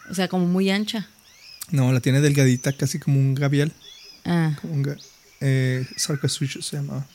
[0.09, 1.07] o sea, como muy ancha.
[1.71, 3.73] No, la tiene delgadita, casi como un gavial.
[4.23, 5.01] Ah, Como un ga-
[5.41, 7.05] eh, Sarcasuchus se llama.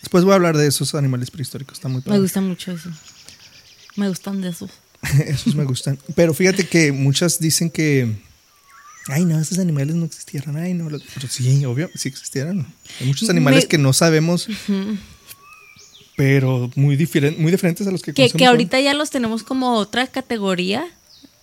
[0.00, 1.78] Después voy a hablar de esos animales prehistóricos.
[1.78, 2.18] Está muy me padre.
[2.20, 2.90] gusta mucho eso.
[3.94, 4.70] Me gustan de esos.
[5.26, 5.98] Esos me gustan.
[6.14, 8.08] Pero fíjate que muchas dicen que.
[9.08, 10.56] Ay, no, esos animales no existieran.
[10.56, 10.88] Ay, no.
[10.88, 12.66] los- Pero sí, obvio, sí existieran.
[13.00, 14.46] Hay muchos animales Me- que no sabemos,
[16.16, 19.74] pero muy, diferen- muy diferentes a los que Que, que ahorita ya los tenemos como
[19.74, 20.84] otra categoría.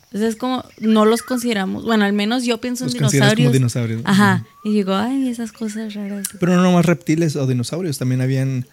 [0.06, 1.84] Entonces es como, no los consideramos.
[1.84, 3.54] Bueno, al menos yo pienso Los en como dinosaurios.
[3.54, 4.02] dinosaurios.
[4.06, 4.46] Ajá.
[4.64, 6.28] Y digo, ay, esas cosas raras.
[6.40, 8.66] Pero no nomás reptiles o dinosaurios, también habían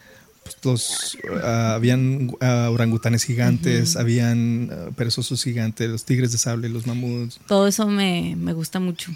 [0.62, 6.68] pues, los ah, habían ah, orangutanes gigantes, habían ah, perezosos gigantes, los tigres de sable,
[6.68, 7.40] los mamuts.
[7.46, 9.12] Todo eso me, me gusta mucho.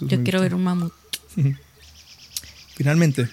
[0.00, 0.92] Yo quiero ver un mamut.
[2.74, 3.28] Finalmente,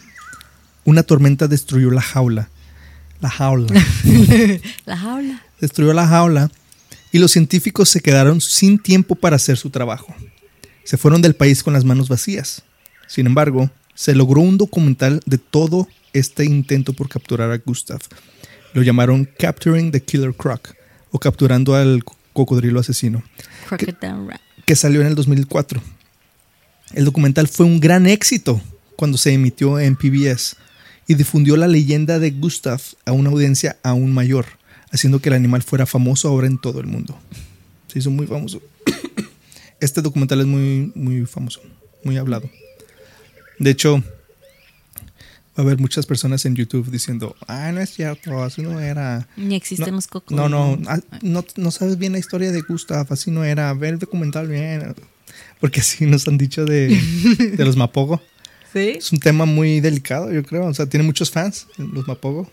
[0.83, 2.49] una tormenta destruyó la jaula.
[3.21, 3.67] La jaula.
[4.85, 5.43] La jaula.
[5.59, 6.49] destruyó la jaula
[7.11, 10.15] y los científicos se quedaron sin tiempo para hacer su trabajo.
[10.83, 12.63] Se fueron del país con las manos vacías.
[13.07, 17.99] Sin embargo, se logró un documental de todo este intento por capturar a Gustav.
[18.73, 20.75] Lo llamaron Capturing the Killer Croc
[21.11, 23.23] o Capturando al Cocodrilo Asesino,
[24.65, 25.81] que salió en el 2004.
[26.93, 28.61] El documental fue un gran éxito
[28.95, 30.55] cuando se emitió en PBS
[31.07, 34.45] y difundió la leyenda de Gustav a una audiencia aún mayor,
[34.91, 37.17] haciendo que el animal fuera famoso ahora en todo el mundo.
[37.87, 38.61] Se hizo muy famoso.
[39.81, 41.61] Este documental es muy, muy famoso,
[42.03, 42.49] muy hablado.
[43.59, 44.03] De hecho,
[45.59, 49.27] va a haber muchas personas en YouTube diciendo, ah, no es cierto, así no era.
[49.35, 50.49] Ni existen No, cocodrilos.
[50.49, 53.99] no, ah, no, no sabes bien la historia de Gustav, así no era, ver el
[53.99, 54.95] documental bien.
[55.59, 56.87] Porque así nos han dicho de,
[57.57, 58.21] de los Mapogo.
[58.71, 58.95] ¿Sí?
[58.97, 60.65] Es un tema muy delicado, yo creo.
[60.65, 62.49] O sea, tiene muchos fans, los Mapogo.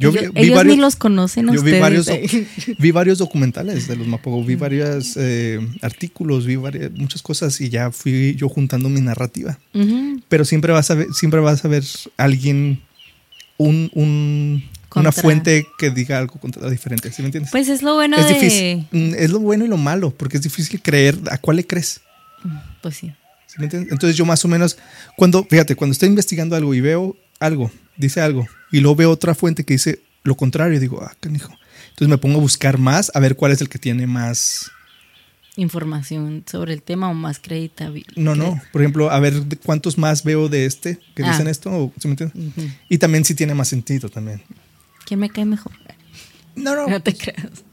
[0.00, 1.80] Yo ellos vi- vi ellos varios- ni los conocen Yo vi ustedes.
[1.80, 2.46] varios, eh.
[2.78, 7.68] vi varios documentales de los Mapogo, vi varios eh, artículos, vi varias, muchas cosas y
[7.68, 9.58] ya fui yo juntando mi narrativa.
[9.74, 10.20] Ujú.
[10.28, 11.84] Pero siempre vas a ver, siempre vas a ver
[12.16, 12.80] alguien,
[13.58, 14.64] un, un-
[14.96, 17.52] una fuente que diga algo diferente, ¿sí me entiendes?
[17.52, 18.34] Pues es lo bueno es de...
[18.34, 18.86] difícil.
[18.90, 22.00] Mm, Es lo bueno y lo malo, porque es difícil creer a cuál le crees.
[22.82, 23.12] Pues sí.
[23.46, 23.92] ¿sí me entiendes?
[23.92, 24.78] Entonces yo más o menos,
[25.16, 29.34] cuando, fíjate, cuando estoy investigando algo y veo algo, dice algo, y luego veo otra
[29.34, 31.52] fuente que dice lo contrario, digo, ah, canijo.
[31.90, 34.70] Entonces me pongo a buscar más, a ver cuál es el que tiene más...
[35.56, 38.04] Información sobre el tema o más creditable.
[38.16, 38.60] No, no.
[38.72, 39.34] Por ejemplo, a ver
[39.64, 41.30] cuántos más veo de este que Ah.
[41.30, 42.72] dicen esto, o- ¿sí me entiendes?
[42.88, 44.42] Y también si tiene más sentido también.
[45.06, 45.72] ¿Quién me cae mejor?
[46.54, 46.86] No, no.
[46.88, 47.64] No te creas.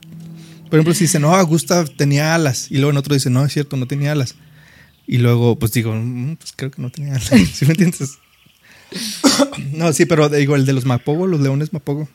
[0.69, 2.67] Por ejemplo, si dice, no, Gustav tenía alas.
[2.71, 4.35] Y luego en otro dice, no, es cierto, no tenía alas.
[5.05, 7.29] Y luego, pues digo, "Mm, pues creo que no tenía alas.
[7.53, 8.17] ¿Sí me entiendes?
[9.73, 12.07] No, sí, pero digo, el de los Mapogo, los leones Mapogo.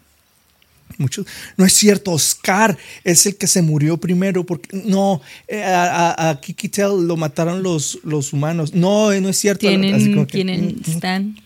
[0.98, 1.26] Muchos.
[1.56, 4.44] No es cierto, Oscar es el que se murió primero.
[4.44, 8.74] Porque no, eh, a, a, a Kikitel lo mataron los, los humanos.
[8.74, 9.66] No, eh, no es cierto.
[9.66, 11.36] Así Tienen, como que, tienen, mm, mm, están.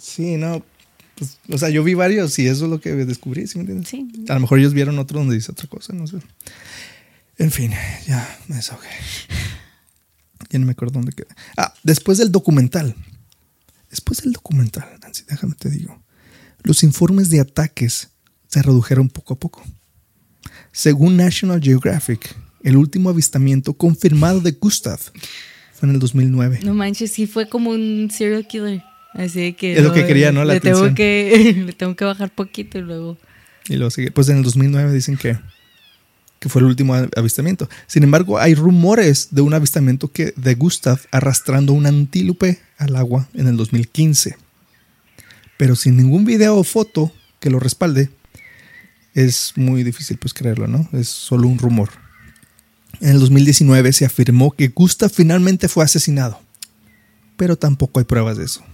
[0.00, 0.62] Sí, no.
[1.16, 3.88] Pues, o sea, yo vi varios y eso es lo que descubrí, ¿sí me entiendes?
[3.88, 4.08] Sí.
[4.28, 6.18] A lo mejor ellos vieron otro donde dice otra cosa, no sé.
[7.38, 7.72] En fin,
[8.06, 8.88] ya me desahogué.
[10.50, 11.28] Ya no me acuerdo dónde quedé.
[11.56, 12.94] Ah, después del documental.
[13.90, 16.02] Después del documental, Nancy, déjame te digo.
[16.62, 18.10] Los informes de ataques
[18.46, 19.64] se redujeron poco a poco.
[20.72, 24.98] Según National Geographic, el último avistamiento confirmado de Gustav
[25.74, 26.60] fue en el 2009.
[26.64, 28.82] No manches, sí fue como un serial killer.
[29.14, 29.76] Así que.
[29.76, 30.44] Es lo que quería, ¿no?
[30.44, 33.16] La le tengo que Le tengo que bajar poquito y luego.
[33.68, 34.10] Y luego sigue.
[34.10, 35.38] Pues en el 2009 dicen que,
[36.38, 37.68] que fue el último avistamiento.
[37.86, 43.28] Sin embargo, hay rumores de un avistamiento que, de Gustav arrastrando un antílope al agua
[43.34, 44.36] en el 2015.
[45.56, 48.10] Pero sin ningún video o foto que lo respalde,
[49.14, 50.88] es muy difícil pues creerlo, ¿no?
[50.92, 51.90] Es solo un rumor.
[53.00, 56.40] En el 2019 se afirmó que Gustav finalmente fue asesinado.
[57.36, 58.64] Pero tampoco hay pruebas de eso.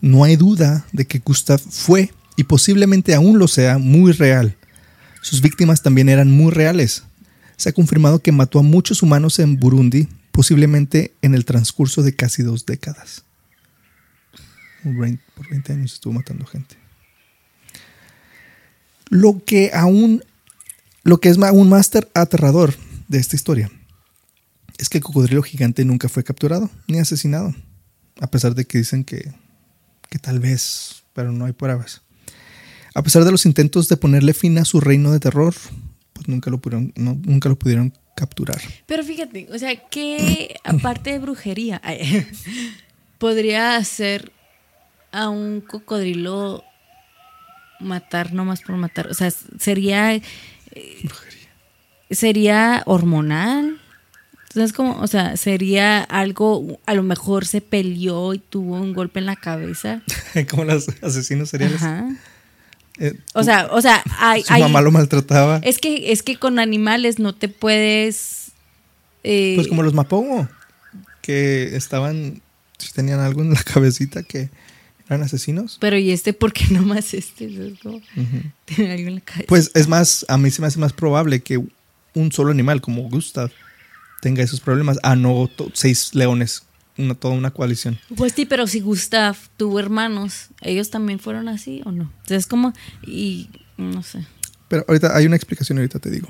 [0.00, 4.56] No hay duda de que Gustav fue, y posiblemente aún lo sea, muy real.
[5.24, 7.04] Sus víctimas también eran muy reales.
[7.56, 12.14] Se ha confirmado que mató a muchos humanos en Burundi, posiblemente en el transcurso de
[12.14, 13.24] casi dos décadas.
[14.82, 16.76] Por 20 por 20 años estuvo matando gente.
[19.08, 20.22] Lo que aún,
[21.04, 22.74] lo que es ma- aún más ter- aterrador
[23.08, 23.70] de esta historia
[24.78, 27.54] es que el cocodrilo gigante nunca fue capturado ni asesinado,
[28.20, 29.32] a pesar de que dicen que
[30.10, 32.02] que tal vez, pero no hay pruebas.
[32.94, 35.54] A pesar de los intentos de ponerle fin a su reino de terror,
[36.12, 38.60] pues nunca lo pudieron, no- nunca lo pudieron capturar.
[38.86, 41.80] Pero fíjate, o sea, que aparte de brujería,
[43.18, 44.30] podría hacer
[45.12, 46.64] a un cocodrilo
[47.80, 49.08] matar nomás por matar.
[49.08, 50.14] O sea, sería.
[50.14, 50.22] eh,
[52.10, 53.80] sería hormonal.
[54.48, 59.18] Entonces, como, o sea, sería algo, a lo mejor se peleó y tuvo un golpe
[59.18, 60.00] en la cabeza.
[60.50, 61.82] Como los asesinos seriales.
[61.82, 62.08] Ajá.
[62.98, 65.58] Eh, O sea, o sea, hay, su hay- mamá lo maltrataba.
[65.64, 68.52] es que, es que con animales no te puedes.
[69.24, 70.48] eh, Pues como los Mapogo,
[71.22, 72.40] que estaban,
[72.94, 74.50] tenían algo en la cabecita que
[75.08, 75.76] eran asesinos.
[75.80, 77.46] Pero y este, ¿por qué nomás este?
[77.46, 78.00] Es como
[78.64, 79.46] tener algo en la cabeza.
[79.48, 81.60] Pues es más, a mí se me hace más probable que
[82.14, 83.50] un solo animal como Gustav
[84.22, 86.62] tenga esos problemas, a no to- seis leones,
[86.96, 87.98] una, toda una coalición.
[88.16, 92.04] Pues sí, pero si Gustav tuvo hermanos, ¿ellos también fueron así o no?
[92.22, 92.72] Entonces es como,
[93.06, 94.26] y no sé.
[94.68, 96.28] Pero ahorita hay una explicación, ahorita te digo.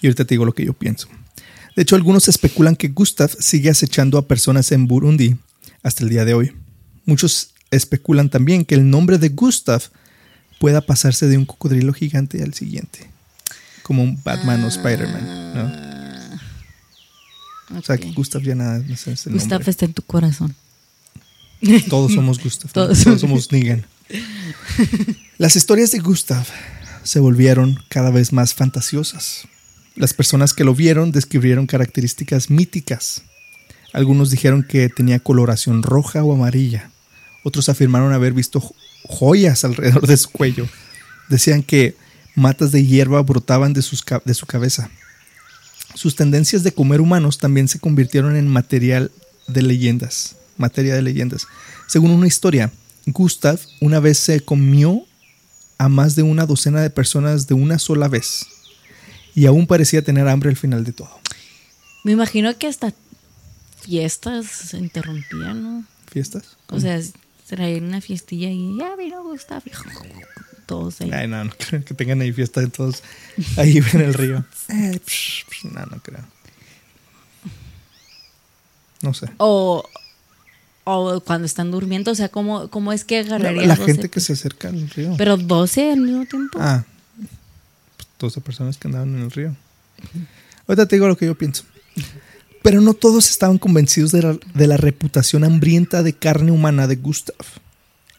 [0.00, 1.08] Y ahorita te digo lo que yo pienso.
[1.76, 5.36] De hecho, algunos especulan que Gustav sigue acechando a personas en Burundi
[5.82, 6.52] hasta el día de hoy.
[7.04, 9.82] Muchos especulan también que el nombre de Gustav
[10.60, 13.10] pueda pasarse de un cocodrilo gigante al siguiente,
[13.82, 15.54] como un Batman o Spider-Man.
[15.54, 15.91] ¿no?
[17.70, 19.70] O sea, que Gustav ya nada es Gustav nombre.
[19.70, 20.54] está en tu corazón.
[21.88, 22.70] Todos somos Gustav.
[22.72, 23.86] Todos Todos, somos Negan.
[25.38, 26.44] Las historias de Gustav
[27.02, 29.42] se volvieron cada vez más fantasiosas.
[29.96, 33.22] Las personas que lo vieron describieron características míticas.
[33.92, 36.90] Algunos dijeron que tenía coloración roja o amarilla.
[37.44, 40.66] Otros afirmaron haber visto jo- joyas alrededor de su cuello.
[41.28, 41.96] Decían que
[42.34, 44.90] matas de hierba brotaban de, sus de su cabeza.
[45.94, 49.10] Sus tendencias de comer humanos también se convirtieron en material
[49.46, 51.46] de leyendas, materia de leyendas.
[51.88, 52.72] Según una historia,
[53.06, 55.04] Gustav una vez se comió
[55.78, 58.46] a más de una docena de personas de una sola vez
[59.34, 61.10] y aún parecía tener hambre al final de todo.
[62.04, 62.92] Me imagino que hasta
[63.80, 65.84] fiestas se interrumpían, ¿no?
[66.10, 66.56] ¿Fiestas?
[66.68, 67.00] O sea,
[67.46, 69.62] traían una fiestilla y ya vino Gustav.
[70.66, 71.10] Todos ahí.
[71.12, 73.02] Ay, no, no creo que tengan ahí fiesta de todos
[73.56, 74.44] ahí en el río.
[75.64, 76.24] No, no creo.
[79.00, 79.28] No sé.
[79.36, 79.84] O,
[80.84, 83.92] o cuando están durmiendo, o sea, ¿cómo, cómo es que La, agarrarías la 12?
[83.92, 85.14] gente que se acerca al río.
[85.16, 86.58] Pero 12 al mismo tiempo.
[86.60, 86.84] Ah,
[87.96, 89.54] pues 12 personas que andaban en el río.
[90.66, 91.64] Ahorita te digo lo que yo pienso.
[92.62, 96.96] Pero no todos estaban convencidos de la, de la reputación hambrienta de carne humana de
[96.96, 97.36] Gustav.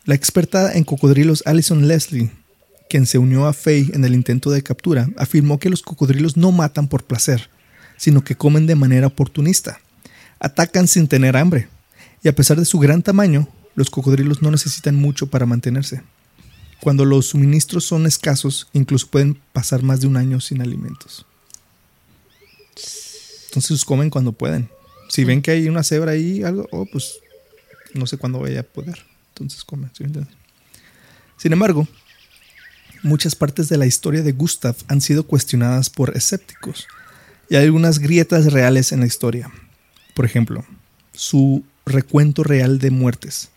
[0.05, 2.29] La experta en cocodrilos Alison Leslie,
[2.89, 6.51] quien se unió a Faye en el intento de captura, afirmó que los cocodrilos no
[6.51, 7.49] matan por placer,
[7.95, 9.79] sino que comen de manera oportunista.
[10.39, 11.69] Atacan sin tener hambre.
[12.21, 16.03] Y a pesar de su gran tamaño, los cocodrilos no necesitan mucho para mantenerse.
[16.81, 21.25] Cuando los suministros son escasos, incluso pueden pasar más de un año sin alimentos.
[23.45, 24.69] Entonces comen cuando pueden.
[25.07, 27.19] Si ven que hay una cebra ahí, algo, oh, pues
[27.93, 29.12] no sé cuándo vaya a poder.
[29.34, 29.91] Entonces comen.
[31.38, 31.88] Sin embargo,
[33.02, 36.88] muchas partes de la historia de Gustav han sido cuestionadas por escépticos.
[37.50, 39.52] Y hay algunas grietas reales en la historia.
[40.15, 40.63] Por ejemplo,
[41.13, 43.50] su recuento real de muertes.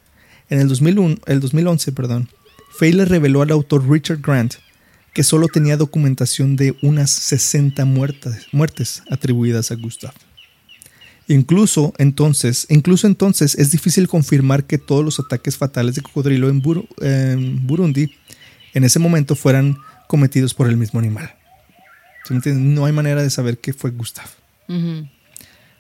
[0.49, 2.29] En el, 2001, el 2011, perdón,
[2.81, 4.55] reveló al autor Richard Grant
[5.12, 10.12] que solo tenía documentación de unas 60 muertes, muertes atribuidas a Gustav.
[11.29, 16.62] Incluso entonces, incluso entonces es difícil confirmar que todos los ataques fatales de cocodrilo en,
[16.62, 18.12] Bur- en Burundi
[18.75, 21.35] en ese momento fueran cometidos por el mismo animal.
[22.55, 24.27] No hay manera de saber que fue Gustav.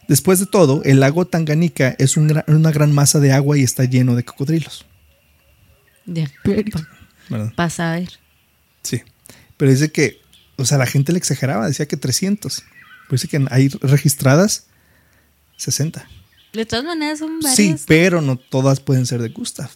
[0.08, 3.84] Después de todo, el lago Tanganica es un una gran masa de agua y está
[3.84, 4.86] lleno de cocodrilos.
[6.06, 6.30] Ya.
[7.56, 8.10] Pasa a ver.
[8.82, 9.02] Sí.
[9.56, 10.20] Pero dice que,
[10.56, 12.62] o sea, la gente le exageraba, decía que 300.
[12.62, 14.66] Pero dice que hay registradas
[15.56, 16.08] 60.
[16.52, 17.84] De todas maneras son Sí, varias.
[17.86, 19.70] pero no todas pueden ser de Gustav.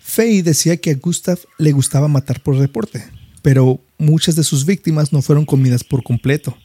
[0.00, 3.04] Faye decía que a Gustav le gustaba matar por reporte,
[3.42, 6.56] pero muchas de sus víctimas no fueron comidas por completo.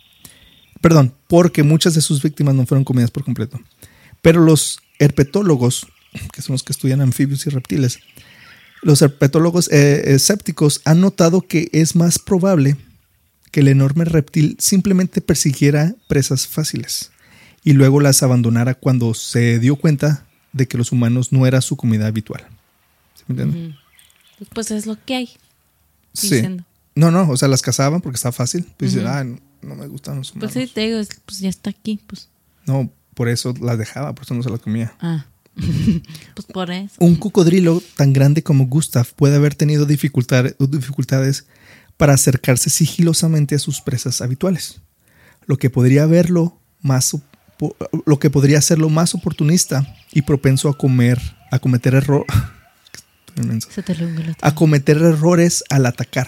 [0.82, 3.60] Perdón, porque muchas de sus víctimas no fueron comidas por completo.
[4.22, 5.88] Pero los herpetólogos,
[6.34, 8.00] que son los que estudian anfibios y reptiles,
[8.84, 12.78] los herpetólogos eh, escépticos han notado que es más probable
[13.52, 17.11] que el enorme reptil simplemente persiguiera presas fáciles
[17.64, 21.78] y luego las abandonara cuando se dio cuenta de que los humanos no era su
[21.78, 22.46] comida habitual.
[23.16, 23.76] ¿Sí me entiendes?
[24.40, 24.48] Ujú.
[24.54, 25.30] Pues es lo que hay.
[26.14, 26.30] Sí.
[26.36, 26.64] Diciendo.
[26.96, 28.66] No, no, o sea, las cazaban porque está fácil.
[28.78, 29.16] Pues dicen, Ujú.
[29.16, 30.52] ah, no, no me gustan los humanos.
[30.54, 32.00] Pues sí, te digo, es- pues ya está aquí.
[32.08, 32.28] Pues.
[32.66, 34.94] No, por eso las dejaba, por eso no se las comía.
[35.00, 35.26] Ah.
[36.36, 36.96] pues por eso.
[37.00, 41.46] Un cocodrilo tan grande como Gustav puede haber tenido dificultad- dificultades
[41.98, 44.82] para acercarse sigilosamente a sus presas habituales,
[45.46, 47.14] lo que podría verlo más
[48.06, 51.20] lo que podría hacerlo más oportunista y propenso a comer
[51.52, 52.26] a cometer error
[53.36, 53.54] lo
[54.42, 56.28] a cometer errores al atacar.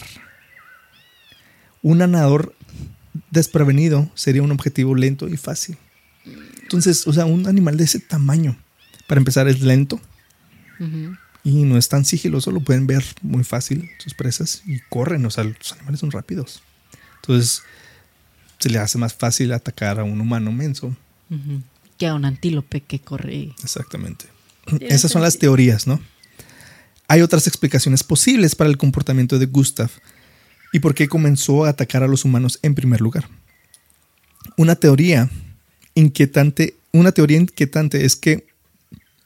[1.81, 2.55] Un nadador
[3.29, 5.77] desprevenido sería un objetivo lento y fácil.
[6.61, 8.57] Entonces, o sea, un animal de ese tamaño,
[9.07, 9.99] para empezar, es lento
[11.43, 15.29] y no es tan sigiloso, lo pueden ver muy fácil sus presas y corren, o
[15.29, 16.63] sea, los animales son rápidos.
[17.21, 17.63] Entonces,
[18.59, 20.95] se le hace más fácil atacar a un humano menso.
[21.97, 23.53] Que a un antílope que corre.
[23.63, 24.25] Exactamente.
[24.79, 25.99] Esas son las teorías, ¿no?
[27.07, 29.89] Hay otras explicaciones posibles para el comportamiento de Gustav
[30.71, 33.29] y por qué comenzó a atacar a los humanos en primer lugar.
[34.57, 35.29] Una teoría
[35.93, 38.47] inquietante, una teoría inquietante es que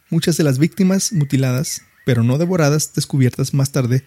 [0.09, 4.03] muchas de las víctimas mutiladas, pero no devoradas, descubiertas más tarde,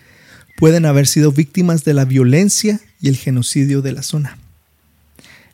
[0.58, 4.38] pueden haber sido víctimas de la violencia y el genocidio de la zona.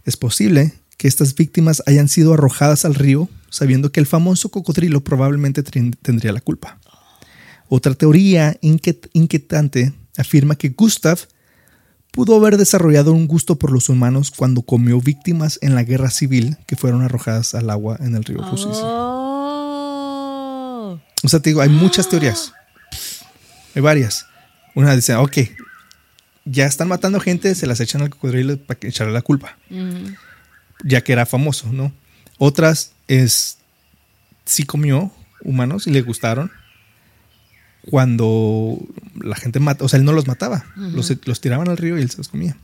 [0.04, 5.02] Es posible que estas víctimas hayan sido arrojadas al río sabiendo que el famoso cocodrilo
[5.02, 6.78] probablemente tendría la culpa.
[7.68, 11.18] Otra teoría inquietante afirma que Gustav
[12.12, 16.56] pudo haber desarrollado un gusto por los humanos cuando comió víctimas en la guerra civil
[16.66, 18.56] que fueron arrojadas al agua en el río oh.
[21.22, 22.52] O sea, te digo, hay muchas teorías.
[23.74, 24.26] Hay varias.
[24.74, 25.38] Una dice, ok,
[26.44, 29.56] ya están matando gente, se las echan al cocodrilo para echarle la culpa.
[30.84, 31.92] Ya que era famoso, ¿no?
[32.38, 33.58] Otras es,
[34.44, 35.12] sí comió
[35.42, 36.50] humanos y le gustaron
[37.88, 38.78] cuando
[39.20, 42.10] la gente mata, o sea, él no los mataba, los, tiraban al río y él
[42.10, 42.56] se los comía.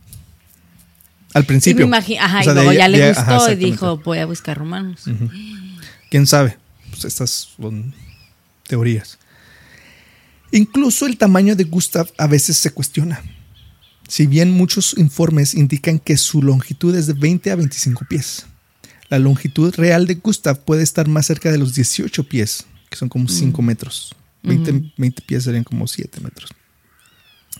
[1.32, 1.88] Al principio.
[1.94, 5.04] ajá, y luego ya, le gustó y dijo, voy a buscar humanos.
[6.10, 6.58] ¿Quién sabe?
[6.90, 7.94] Pues estas son
[8.66, 9.18] teorías.
[10.50, 13.22] Incluso el tamaño de Gustav a veces se cuestiona.
[14.08, 18.46] Si bien muchos informes indican que su longitud es de 20 a 25 pies,
[19.08, 23.08] la longitud real de Gustav puede estar más cerca de los 18 pies, que son
[23.08, 23.64] como 5 mm.
[23.64, 24.14] metros.
[24.42, 26.50] 20, pies serían como 7 metros.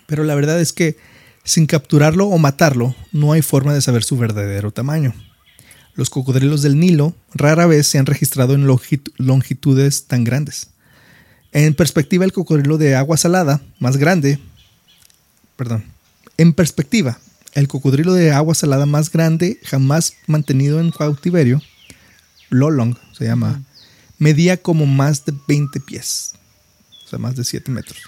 [0.07, 0.97] Pero la verdad es que
[1.45, 5.15] sin capturarlo o matarlo, no hay forma de saber su verdadero tamaño.
[5.95, 8.67] Los cocodrilos del Nilo rara vez se han registrado en
[9.19, 10.69] longitudes tan grandes.
[11.53, 14.39] En perspectiva, el cocodrilo de agua salada, más grande,
[15.57, 15.85] perdón,
[16.37, 17.19] en perspectiva,
[17.55, 21.61] el cocodrilo de agua salada más grande jamás mantenido en cautiverio,
[22.51, 23.63] Lolong se llama,
[24.19, 26.33] medía como más de 20 pies
[27.19, 27.99] más de 7 metros.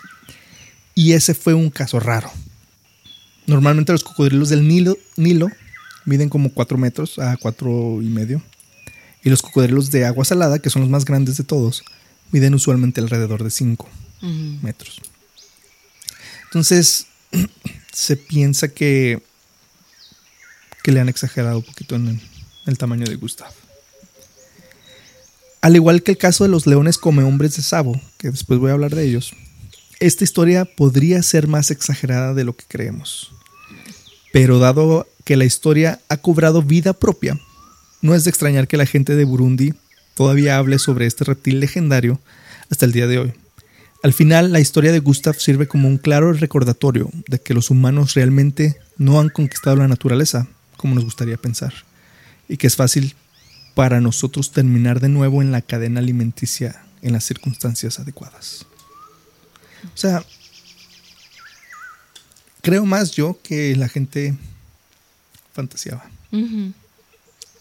[0.95, 2.31] Y ese fue un caso raro.
[3.47, 5.49] Normalmente los cocodrilos del Nilo, Nilo
[6.05, 8.43] miden como 4 metros a 4 y medio.
[9.23, 11.83] Y los cocodrilos de agua salada, que son los más grandes de todos,
[12.31, 13.89] miden usualmente alrededor de 5
[14.63, 15.01] metros.
[16.45, 17.07] Entonces,
[17.95, 19.23] se piensa que,
[20.83, 22.21] que le han exagerado un poquito en
[22.67, 23.53] el tamaño de Gustav.
[25.61, 28.71] Al igual que el caso de los leones come hombres de Sabo, que después voy
[28.71, 29.33] a hablar de ellos,
[30.01, 33.33] esta historia podría ser más exagerada de lo que creemos.
[34.33, 37.41] Pero dado que la historia ha cobrado vida propia,
[38.03, 39.73] no es de extrañar que la gente de Burundi
[40.15, 42.21] todavía hable sobre este reptil legendario
[42.69, 43.44] hasta el día de hoy.
[44.05, 48.13] Al final, la historia de Gustav sirve como un claro recordatorio de que los humanos
[48.13, 50.47] realmente no han conquistado la naturaleza
[50.77, 51.73] como nos gustaría pensar,
[52.47, 53.15] y que es fácil
[53.75, 58.67] para nosotros terminar de nuevo en la cadena alimenticia en las circunstancias adecuadas.
[59.85, 60.23] O sea,
[62.61, 64.37] creo más yo que la gente
[65.55, 66.11] fantaseaba.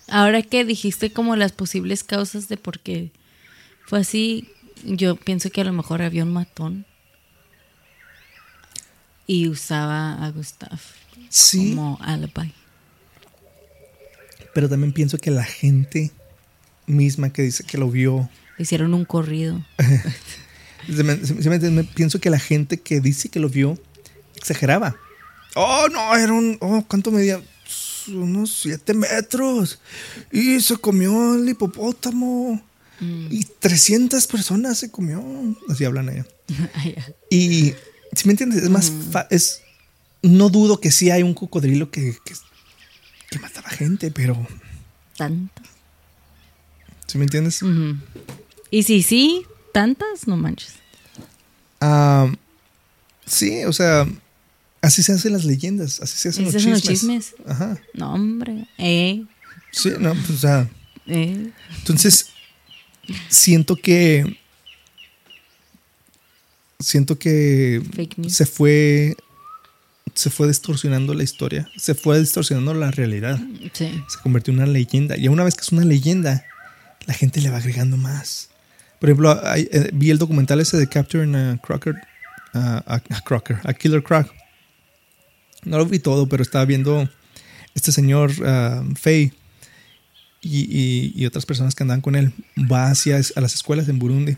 [0.09, 3.11] Ahora que dijiste como las posibles causas de por qué
[3.87, 4.49] fue así,
[4.83, 6.85] yo pienso que a lo mejor había un matón
[9.25, 10.79] y usaba a Gustav
[11.41, 12.53] como alibi
[14.53, 16.11] pero también pienso que la gente
[16.85, 18.29] misma que dice que lo vio.
[18.57, 19.65] Hicieron un corrido.
[21.95, 23.77] pienso que la gente que dice que lo vio
[24.35, 24.95] exageraba.
[25.55, 26.57] Oh, no, era un.
[26.61, 27.41] Oh, ¿cuánto medía?
[28.07, 29.79] Unos siete metros.
[30.31, 32.61] Y se comió el hipopótamo.
[33.03, 33.27] Mm.
[33.31, 35.23] Y 300 personas se comió.
[35.69, 36.25] Así hablan ella.
[37.29, 37.73] y,
[38.13, 38.91] si me entiendes, es más.
[39.29, 39.61] es,
[40.21, 42.33] no dudo que sí hay un cocodrilo que, que
[43.33, 44.47] que mataba gente, pero.
[45.17, 45.61] Tanto.
[47.07, 47.61] ¿Sí me entiendes?
[48.69, 50.75] Y si sí, tantas, no manches.
[51.81, 52.31] Ah,
[53.25, 54.07] sí, o sea,
[54.81, 56.73] así se hacen las leyendas, así se hacen, los, chismes.
[56.73, 57.35] los chismes.
[57.47, 57.77] Ajá.
[57.93, 58.67] No, hombre.
[58.77, 59.25] Eh.
[59.71, 60.69] Sí, no, pues, o sea.
[61.07, 61.51] Eh.
[61.79, 62.27] Entonces,
[63.29, 64.37] siento que.
[66.79, 67.81] Siento que
[68.27, 69.15] se fue
[70.13, 73.39] se fue distorsionando la historia, se fue distorsionando la realidad.
[73.73, 75.17] Se convirtió en una leyenda.
[75.17, 76.45] Y una vez que es una leyenda,
[77.05, 78.49] la gente le va agregando más.
[78.99, 81.95] Por ejemplo, eh, vi el documental ese de Capturing a Crocker,
[82.53, 84.31] a, Crocker, a Killer Croc.
[85.63, 87.09] No lo vi todo, pero estaba viendo
[87.73, 89.33] este señor uh, Faye
[90.43, 92.33] y, otras personas que andaban con él.
[92.57, 94.37] Va hacia a las escuelas en Burundi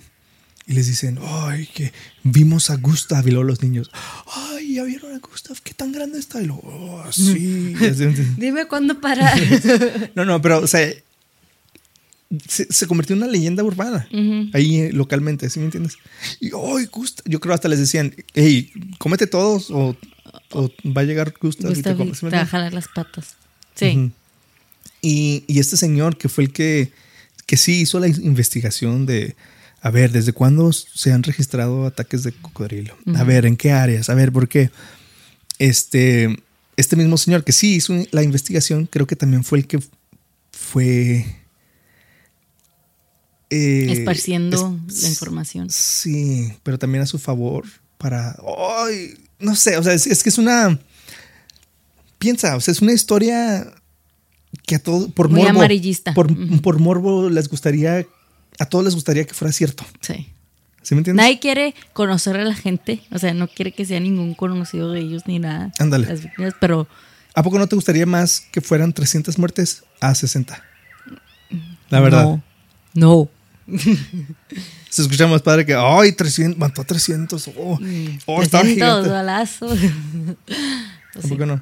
[0.68, 1.94] y les dicen, ay, que
[2.24, 3.92] vimos a Gustav y luego los niños,
[4.34, 6.42] ay, ya vieron a Gustav, qué tan grande está.
[6.42, 7.76] Y luego, oh, sí.
[8.38, 9.40] Dime cuándo parar.
[10.16, 10.92] no, no, pero, o sea,
[12.48, 14.08] se, convirtió en una leyenda urbana
[14.54, 15.98] ahí eh, localmente, ¿sí me entiendes?
[16.40, 19.96] Y, ay, Gustav, yo creo hasta les decían, hey, cómete todos o,
[20.86, 23.36] va a llegar Gustav, y te, va a jalar las patas.
[23.76, 24.12] Sí.
[25.06, 26.92] Y, y este señor que fue el que,
[27.46, 29.36] que sí hizo la investigación de
[29.82, 32.98] a ver, ¿desde cuándo se han registrado ataques de cocodrilo?
[33.16, 34.10] A ver, ¿en qué áreas?
[34.10, 34.72] A ver, ¿por qué?
[35.60, 36.36] Este,
[36.76, 39.80] este mismo señor que sí hizo la investigación, creo que también fue el que
[40.52, 41.24] fue...
[43.52, 45.70] eh, Esparciendo la información.
[45.70, 47.66] Sí, pero también a su favor
[48.00, 48.36] para...
[48.80, 50.80] Ay, no sé, o sea, es, que es una...
[52.18, 53.72] Piensa, o sea, es una historia
[54.66, 56.14] que a todos, por Muy morbo, amarillista.
[56.14, 58.06] Por, por morbo les gustaría,
[58.60, 59.86] a todos les gustaría que fuera cierto.
[60.02, 60.28] Sí.
[60.82, 61.24] ¿Sí me entiendes?
[61.24, 65.00] Nadie quiere conocer a la gente, o sea, no quiere que sea ningún conocido de
[65.00, 65.72] ellos ni nada.
[65.80, 66.08] Ándale.
[66.08, 66.88] Las víctimas, pero
[67.36, 70.64] ¿A poco no te gustaría más que fueran 300 muertes a 60?
[71.90, 72.24] La verdad.
[72.24, 72.42] no.
[72.94, 73.30] No.
[74.90, 77.50] Se escucha más padre que, ay, 300, mató a 300.
[77.58, 77.78] Oh,
[78.26, 79.10] oh estaba 300 gigante.
[79.10, 79.78] balazos.
[81.18, 81.60] ¿A poco no?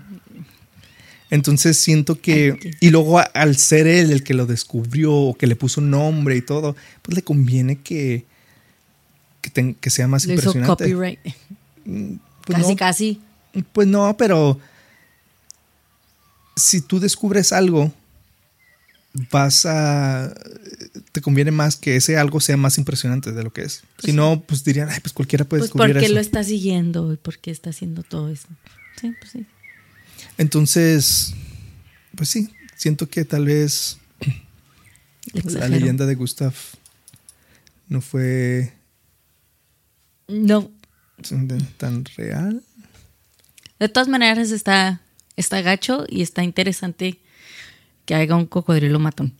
[1.33, 5.47] Entonces siento que, y luego a- al ser él el que lo descubrió o que
[5.47, 8.23] le puso nombre y todo, pues le conviene que,
[9.41, 10.83] que, que sea más Le hizo impresionante.
[10.83, 11.19] copyright.
[12.45, 13.21] Pues casi, no, casi.
[13.73, 14.59] Pues no, pero
[16.55, 17.91] si tú descubres algo,
[19.31, 20.33] vas a.
[21.11, 23.83] Te conviene más que ese algo sea más impresionante de lo que es.
[24.03, 26.13] si no, pues dirían, ay, pues cualquiera puede Pues descubrir porque eso.
[26.15, 28.47] lo está siguiendo y porque está haciendo todo eso.
[29.01, 29.45] Sí, pues sí.
[30.37, 31.33] Entonces,
[32.15, 33.97] pues sí, siento que tal vez
[35.45, 36.53] la leyenda de Gustav
[37.87, 38.73] no fue
[40.27, 40.71] No.
[41.77, 42.63] tan real.
[43.79, 45.01] De todas maneras está,
[45.35, 47.19] está gacho y está interesante
[48.05, 49.33] que haya un cocodrilo matón.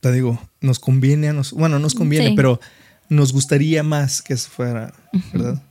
[0.00, 2.34] Te digo, nos conviene a nos, bueno, nos conviene, Sí.
[2.36, 2.60] pero
[3.08, 4.92] nos gustaría más que eso fuera,
[5.32, 5.62] ¿verdad?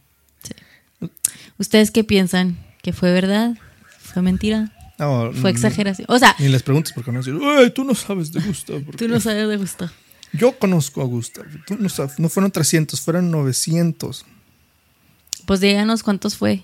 [1.58, 2.58] ¿Ustedes qué piensan?
[2.82, 3.58] ¿Que fue verdad?
[4.14, 4.72] ¿Fue mentira?
[5.00, 6.06] No, ¿Fue exageración?
[6.10, 7.22] O sea, Ni les preguntes porque no
[7.58, 8.84] "Ay, tú no sabes de Gustav.
[8.98, 9.90] tú no sabes de gusto.
[10.34, 11.46] Yo conozco a Gustav.
[11.66, 12.20] Tú no sabes.
[12.20, 14.26] No fueron 300, fueron 900.
[15.46, 16.64] Pues díganos cuántos fue.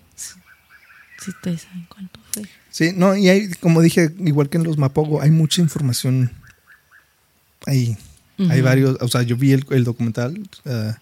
[1.20, 2.44] Si ustedes saben cuánto fue.
[2.70, 6.32] Sí, no, y hay, como dije, igual que en los Mapogo, hay mucha información
[7.66, 7.98] ahí.
[8.52, 10.94] Hay varios, o sea, yo vi el, el documental, eh,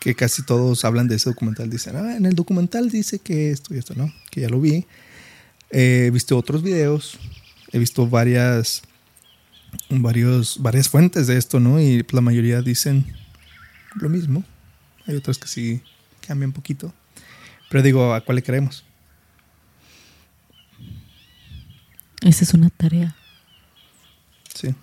[0.00, 1.68] que casi todos hablan de ese documental.
[1.68, 4.12] Dicen, ah, en el documental dice que esto y esto, ¿no?
[4.30, 4.86] Que ya lo vi.
[5.70, 7.18] Eh, he visto otros videos,
[7.72, 8.82] he visto varias,
[9.90, 11.80] varios, varias fuentes de esto, ¿no?
[11.80, 13.06] Y la mayoría dicen
[13.94, 14.44] lo mismo.
[15.06, 15.82] Hay otras que sí
[16.26, 16.92] cambian un poquito.
[17.70, 18.84] Pero digo, ¿a cuál le creemos?
[22.22, 23.14] Esa es una tarea.
[24.54, 24.74] Sí.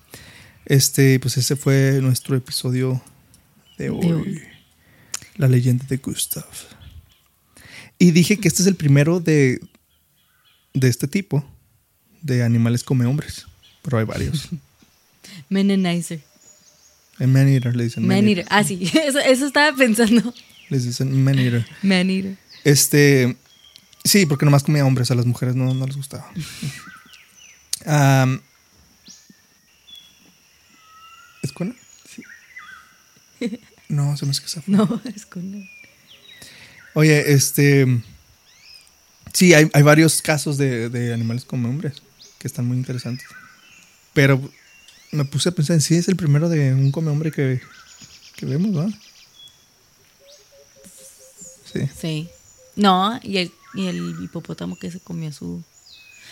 [0.66, 3.02] Este, pues ese fue nuestro episodio
[3.78, 4.42] de hoy.
[5.36, 6.46] La leyenda de Gustav.
[7.98, 9.60] Y dije que este es el primero de,
[10.76, 11.43] de este tipo,
[12.21, 13.45] de animales come hombres.
[13.82, 14.49] Pero hay varios.
[15.49, 16.21] Menenizer.
[17.19, 18.05] En man eater le dicen.
[18.05, 18.45] man Man-eater.
[18.49, 18.91] Ah, sí.
[18.93, 20.34] Eso, eso estaba pensando.
[20.69, 21.65] Les dicen man eater.
[21.82, 22.38] Man-eater.
[22.63, 23.36] Este.
[24.03, 26.30] Sí, porque nomás comía hombres, a las mujeres no, no les gustaba.
[27.86, 28.41] Am,
[31.41, 31.76] ¿Es con él?
[33.39, 33.59] Sí.
[33.88, 34.76] No, se me esa fue.
[34.76, 35.67] No, es con
[36.93, 38.01] Oye, este.
[39.36, 42.02] Sí, hay, hay varios casos de, de animales como hombres
[42.40, 43.28] que están muy interesantes.
[44.14, 44.42] Pero
[45.12, 47.60] me puse a pensar en sí, es el primero de un come hombre que,
[48.38, 48.90] que vemos, ¿no?
[51.72, 51.82] Sí.
[52.00, 52.30] Sí.
[52.76, 55.64] No, y el, y el hipopótamo que se comió su.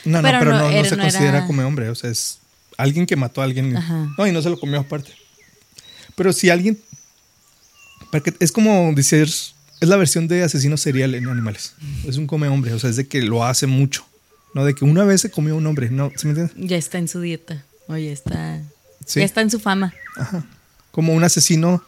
[0.05, 1.89] No, Pero no, pero no, no, se no considera era- come hombre.
[1.89, 2.39] O sea, es
[2.77, 3.75] alguien que mató a alguien.
[3.75, 4.13] Ajá.
[4.17, 5.11] No, y no se lo comió aparte.
[6.15, 6.79] Pero si alguien.
[8.11, 9.29] Porque es como decir.
[9.83, 11.73] Es la versión de asesino serial en animales.
[12.07, 12.71] Es un come hombre.
[12.73, 14.05] O sea, es de que lo hace mucho.
[14.53, 15.89] No de que una vez se comió un hombre.
[15.89, 16.67] No, ¿se me entiende?
[16.69, 17.65] Ya está en su dieta.
[17.89, 18.61] Oye, está.
[19.05, 19.19] Sí.
[19.19, 19.93] Ya está en su fama.
[20.15, 20.45] Ajá.
[20.91, 21.83] Como un asesino.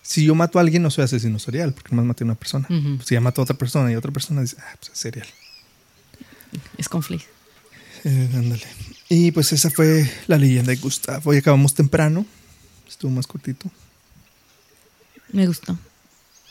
[0.00, 2.68] Si yo mato a alguien, no soy asesino serial, porque nomás maté a una persona.
[3.04, 5.26] Si ya mato a otra persona y otra persona dice, ah, pues es serial.
[6.78, 7.26] Es conflicto.
[8.04, 8.62] Eh, ándale.
[9.08, 11.26] Y pues esa fue la leyenda de Gustav.
[11.26, 12.26] Hoy acabamos temprano.
[12.86, 13.68] Estuvo más cortito.
[15.32, 15.76] Me gustó.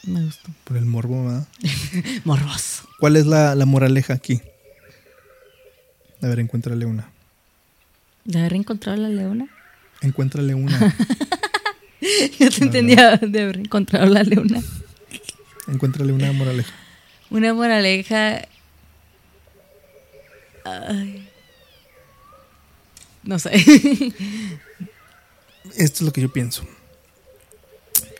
[0.05, 0.49] Me gustó.
[0.63, 1.47] Por el morbo, ¿verdad?
[2.25, 2.87] Morboso.
[2.99, 4.41] ¿Cuál es la, la moraleja aquí?
[6.21, 7.09] A ver, encuéntrale una.
[8.25, 9.47] ¿De haber encontrado la leona?
[10.01, 10.77] Encuéntrale una.
[12.39, 14.61] Yo te entendía de haber encontrado la leona.
[15.67, 16.73] encuéntrale una moraleja.
[17.29, 18.47] Una moraleja.
[20.65, 21.27] Ay.
[23.23, 23.51] No sé.
[25.77, 26.63] Esto es lo que yo pienso.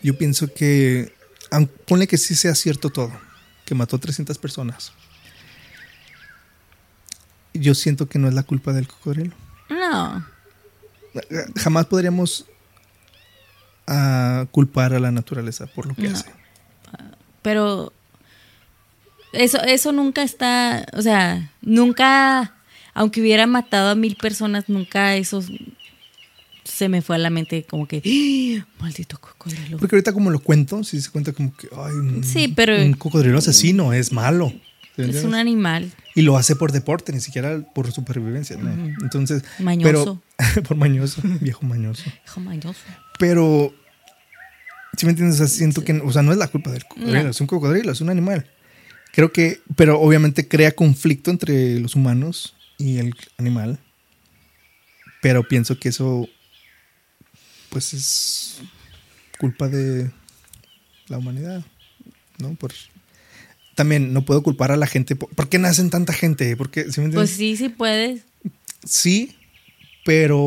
[0.01, 1.13] Yo pienso que,
[1.85, 3.11] ponle que sí sea cierto todo,
[3.65, 4.93] que mató 300 personas.
[7.53, 9.35] Yo siento que no es la culpa del cocodrilo.
[9.69, 10.25] No.
[11.55, 12.45] Jamás podríamos
[13.87, 16.15] ah, culpar a la naturaleza por lo que No.
[16.17, 16.31] hace.
[17.41, 17.93] Pero
[19.33, 22.53] Eso, eso nunca está, o sea, nunca,
[22.93, 25.43] aunque hubiera matado a mil personas, nunca eso
[26.63, 27.97] se me fue a la mente como que,
[28.61, 28.65] ¡Ah!
[28.81, 29.77] maldito cocodrilo.
[29.77, 32.93] Porque ahorita como lo cuento, sí se cuenta como que, ay, un, Sí, pero- un
[32.93, 34.53] cocodrilo asesino es malo.
[34.95, 35.91] ¿te Es un animal.
[36.15, 38.71] Y lo hace por deporte, ni siquiera por supervivencia, ¿no?
[39.01, 40.21] Entonces, Mañoso.
[40.37, 42.03] pero por mañoso, viejo mañoso.
[42.27, 42.79] Hijo mañoso.
[43.17, 43.73] Pero
[44.95, 47.23] si me entiendes, O sea, siento que, o sea, no es la culpa del cocodrilo,
[47.23, 47.29] No.
[47.31, 48.47] es un cocodrilo, es un animal.
[49.13, 53.79] Creo que, pero obviamente crea conflicto entre los humanos y el animal.
[55.21, 56.27] Pero pienso que eso,
[57.73, 58.59] pues es
[59.39, 60.11] culpa de
[61.07, 61.63] la humanidad,
[62.37, 62.53] ¿no?
[62.53, 62.71] Por,
[63.73, 65.15] también no puedo culpar a la gente.
[65.15, 66.55] ¿Por, ¿por qué nacen tanta gente?
[66.55, 67.15] Porque, ¿sí me entiendes?
[67.15, 68.21] Pues sí, sí puedes.
[68.85, 69.35] Sí,
[70.05, 70.39] pero.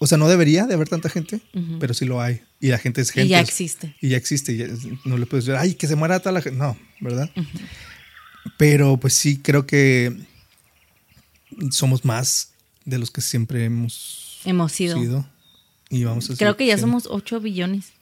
[0.00, 1.40] O sea, no debería de haber tanta gente,
[1.78, 2.40] pero sí lo hay.
[2.60, 3.26] Y la gente es gente.
[3.26, 3.94] Y ya existe.
[4.00, 4.52] Y ya existe.
[4.52, 4.66] y ya-
[5.04, 6.58] no le puedes decir, ay, que se muera toda la gente.
[6.58, 7.30] No, ¿verdad?
[8.56, 10.14] Pero pues sí, creo que
[11.70, 12.50] somos más
[12.84, 14.98] de los que siempre hemos Hemos sido.
[15.00, 15.26] sido.
[15.94, 17.92] Y vamos a Creo que ya somos 8 billones.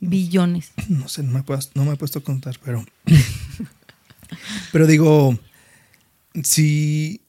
[0.00, 0.72] Billones.
[0.88, 2.84] No sé, no me, he puesto, no me he puesto a contar, pero.
[4.72, 5.38] pero digo,
[6.42, 7.20] sí.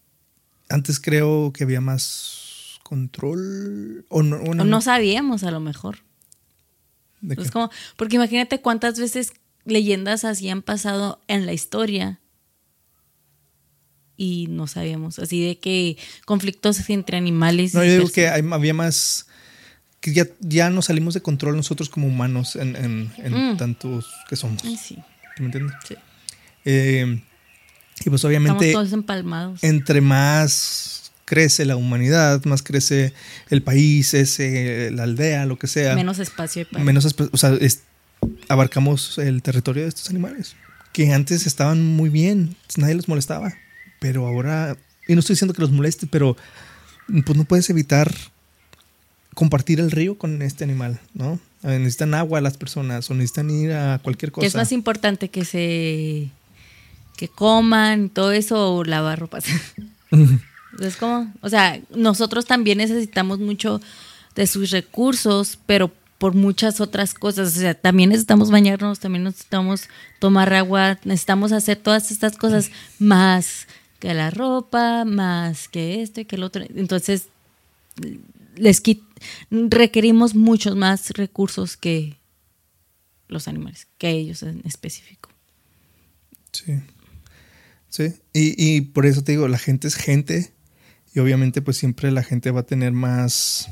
[0.70, 4.06] Antes creo que había más control.
[4.10, 6.00] O no, o O no, sabíamos a lo mejor.
[7.22, 9.34] ¿de como, porque imagínate cuántas veces
[9.66, 12.20] leyendas así han pasado en la historia
[14.18, 15.20] y no sabíamos.
[15.20, 17.76] Así de que conflictos entre animales.
[17.76, 19.28] No, yo digo que hay- había más.
[20.06, 23.58] Que ya, ya nos salimos de control nosotros como humanos en, en- en Mm.
[23.58, 24.62] tantos que somos.
[24.62, 24.97] Sí, ¿Sí
[25.39, 25.76] ¿Me entiendes?
[25.88, 25.95] sí.
[26.64, 27.06] Eh,
[28.01, 29.64] y pues Estamos obviamente, todos empalmados.
[29.64, 33.14] entre más crece la humanidad, más crece
[33.49, 35.95] el país, ese, la aldea, lo que sea.
[35.95, 37.82] menos espacio hay para- menos espe- o sea, es-
[38.47, 40.56] abarcamos el territorio de estos animales
[40.93, 43.53] que antes estaban muy bien, nadie los molestaba,
[43.99, 44.78] pero ahora,
[45.08, 46.38] y no estoy diciendo que los moleste, pero
[47.26, 48.14] pues no puedes evitar
[49.36, 51.40] compartir el río con este animal, ¿no?
[51.64, 54.48] Eh, Necesitan agua las personas o necesitan ir a cualquier cosa.
[54.48, 56.30] Es más importante que se
[57.18, 59.40] que coman todo eso o lavar ropa.
[60.80, 63.80] es como, o sea, nosotros también necesitamos mucho
[64.36, 69.90] de sus recursos, pero por muchas otras cosas, o sea, también necesitamos bañarnos, también necesitamos
[70.20, 73.68] tomar agua, necesitamos hacer todas estas cosas más
[74.00, 76.64] que la ropa, más que esto y que el otro.
[76.76, 77.28] Entonces,
[78.56, 79.04] les quit-
[79.50, 82.18] requerimos muchos más recursos que
[83.28, 85.30] los animales, que ellos en específico.
[86.52, 86.80] Sí.
[87.90, 88.14] Sí.
[88.34, 90.54] Y, y por eso te digo, la gente es gente.
[91.14, 93.70] Y obviamente, pues siempre la gente va a tener más.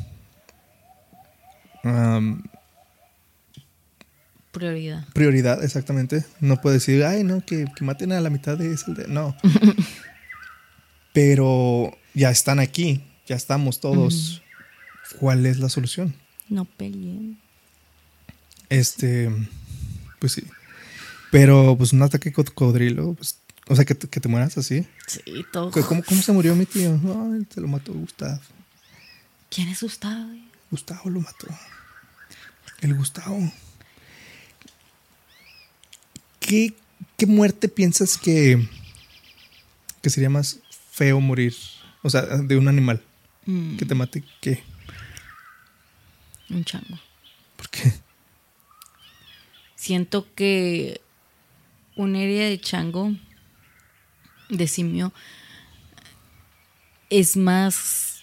[4.51, 5.06] Prioridad.
[5.14, 6.24] prioridad, exactamente.
[6.39, 9.08] No puedo decir, ay, no, que, que maten a la mitad de esa aldea.
[9.08, 9.36] No.
[11.14, 14.42] Pero ya están aquí, ya estamos todos.
[15.20, 16.16] ¿Cuál es la solución?
[16.49, 17.38] No peleen.
[18.70, 19.30] Este,
[20.20, 20.43] pues sí.
[21.32, 24.86] Pero pues un ataque de cocodrilo, pues, o sea, que, te- que te mueras así.
[25.07, 25.72] Sí, todo.
[25.72, 26.91] ¿Cómo, cómo se murió mi tío?
[27.34, 28.39] Ay, se lo mató Gustavo.
[29.49, 30.30] ¿Quién es Gustavo?
[30.72, 31.47] Gustavo lo mató.
[32.82, 33.51] El Gustavo.
[36.39, 36.74] ¿Qué,
[37.18, 38.68] qué muerte piensas que,
[40.01, 40.59] que sería más
[40.91, 41.55] feo morir?
[42.01, 43.01] O sea, de un animal.
[43.45, 44.64] Mm, Que te mate, ¿qué?
[46.56, 46.99] Un chango.
[47.58, 47.93] ¿Por qué?
[49.76, 51.01] Siento que
[51.95, 53.12] una herida de chango,
[54.49, 55.14] de simio,
[57.10, 58.22] es más.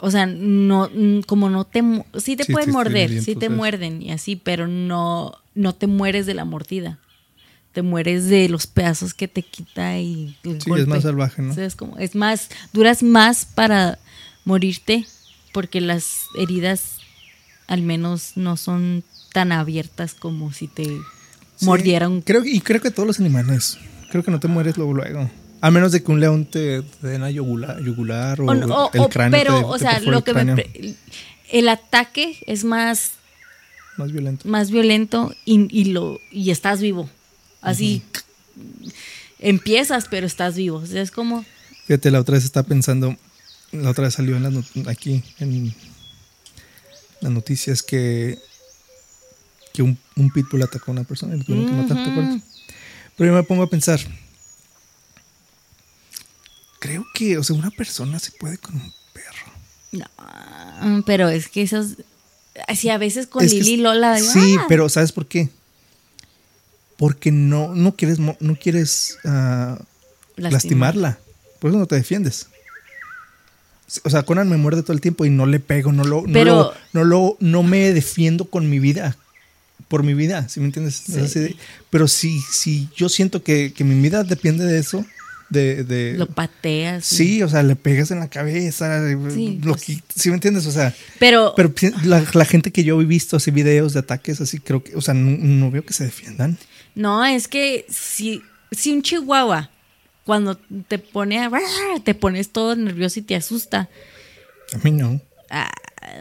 [0.00, 0.90] O sea, no,
[1.26, 1.82] como no te.
[2.18, 5.86] Sí te Sí, pueden morder, bien, sí te muerden y así, pero no, no te
[5.86, 6.98] mueres de la mordida.
[7.72, 10.82] Te mueres de los pedazos que te quita y el Sí, golpe.
[10.82, 11.50] es más salvaje, ¿no?
[11.52, 13.98] O sea, es como, es más, duras más para
[14.44, 15.06] morirte
[15.54, 16.98] porque las heridas
[17.68, 20.84] al menos no son tan abiertas como si te
[21.56, 22.20] Sí, mordieran.
[22.20, 23.78] Creo, y creo que todos los animales.
[24.10, 25.30] Creo que no te mueres luego, luego.
[25.60, 28.90] A menos de que un león te, te den a yugular, yugular o, O o-
[28.92, 29.38] el cráneo.
[29.38, 30.44] pero, te- o sea, lo el que me...
[30.44, 30.64] cráneo.
[31.52, 33.12] El ataque es más,
[33.96, 34.48] Más violento.
[34.48, 37.08] más violento y, y lo, y estás vivo.
[37.62, 38.02] Así
[39.38, 40.78] empiezas, pero estás vivo.
[40.78, 41.44] O sea, es como...
[41.86, 43.16] Fíjate, la otra vez estaba pensando,
[43.74, 45.74] la otra vez salió en not- aquí en
[47.20, 48.38] las noticias que,
[49.72, 52.42] que un, un pitbull atacó a una persona y lo tuvieron que matar, ¿te acuerdas?
[53.16, 54.00] Pero yo me pongo a pensar,
[56.80, 59.52] creo que, o sea, una persona se puede con un perro.
[59.92, 61.96] No, pero es que esos...
[62.68, 64.18] Así a veces con Es Lili y Lola...
[64.18, 64.66] Sí, ¡ah!
[64.68, 65.48] pero ¿sabes por qué?
[66.96, 69.76] porque no, no quieres, no quieres ah,
[70.36, 70.52] Lastimar.
[70.52, 71.18] lastimarla.
[71.58, 72.46] Por eso no te defiendes.
[74.04, 76.44] O sea, Conan me muerde todo el tiempo y no le pego, no lo, no
[76.44, 79.16] lo, no lo, no me defiendo con mi vida,
[79.88, 81.04] por mi vida, ¿sí me entiendes?
[81.90, 85.04] Pero si, si yo siento que, que mi vida depende de eso,
[85.50, 87.04] de, de Lo pateas.
[87.04, 89.84] sí, o sea, le pegas en la cabeza, Sí, lo pues.
[90.16, 90.66] ¿sí me entiendes?
[90.66, 91.72] O sea, Pero, pero
[92.04, 95.14] la gente que yo he visto así videos de ataques así, creo que, o sea,
[95.14, 96.56] no, no veo que se defiendan.
[96.94, 99.70] no, es que si, si un chihuahua,
[100.24, 100.56] cuando
[100.88, 101.50] te pone a,
[102.02, 103.88] te pones todo nervioso y te asusta.
[104.72, 105.20] A mí no.
[105.50, 105.70] Ah,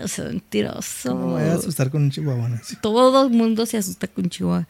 [0.04, 1.14] o sea, mentiroso.
[1.14, 2.50] No me voy a asustar con un chihuahua.
[2.50, 2.60] ¿no?
[2.82, 4.68] Todo el mundo se asusta con Chihuahua.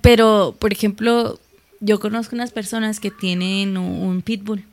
[0.00, 1.38] Pero, por ejemplo,
[1.80, 4.64] yo conozco unas personas que tienen un, un pitbull.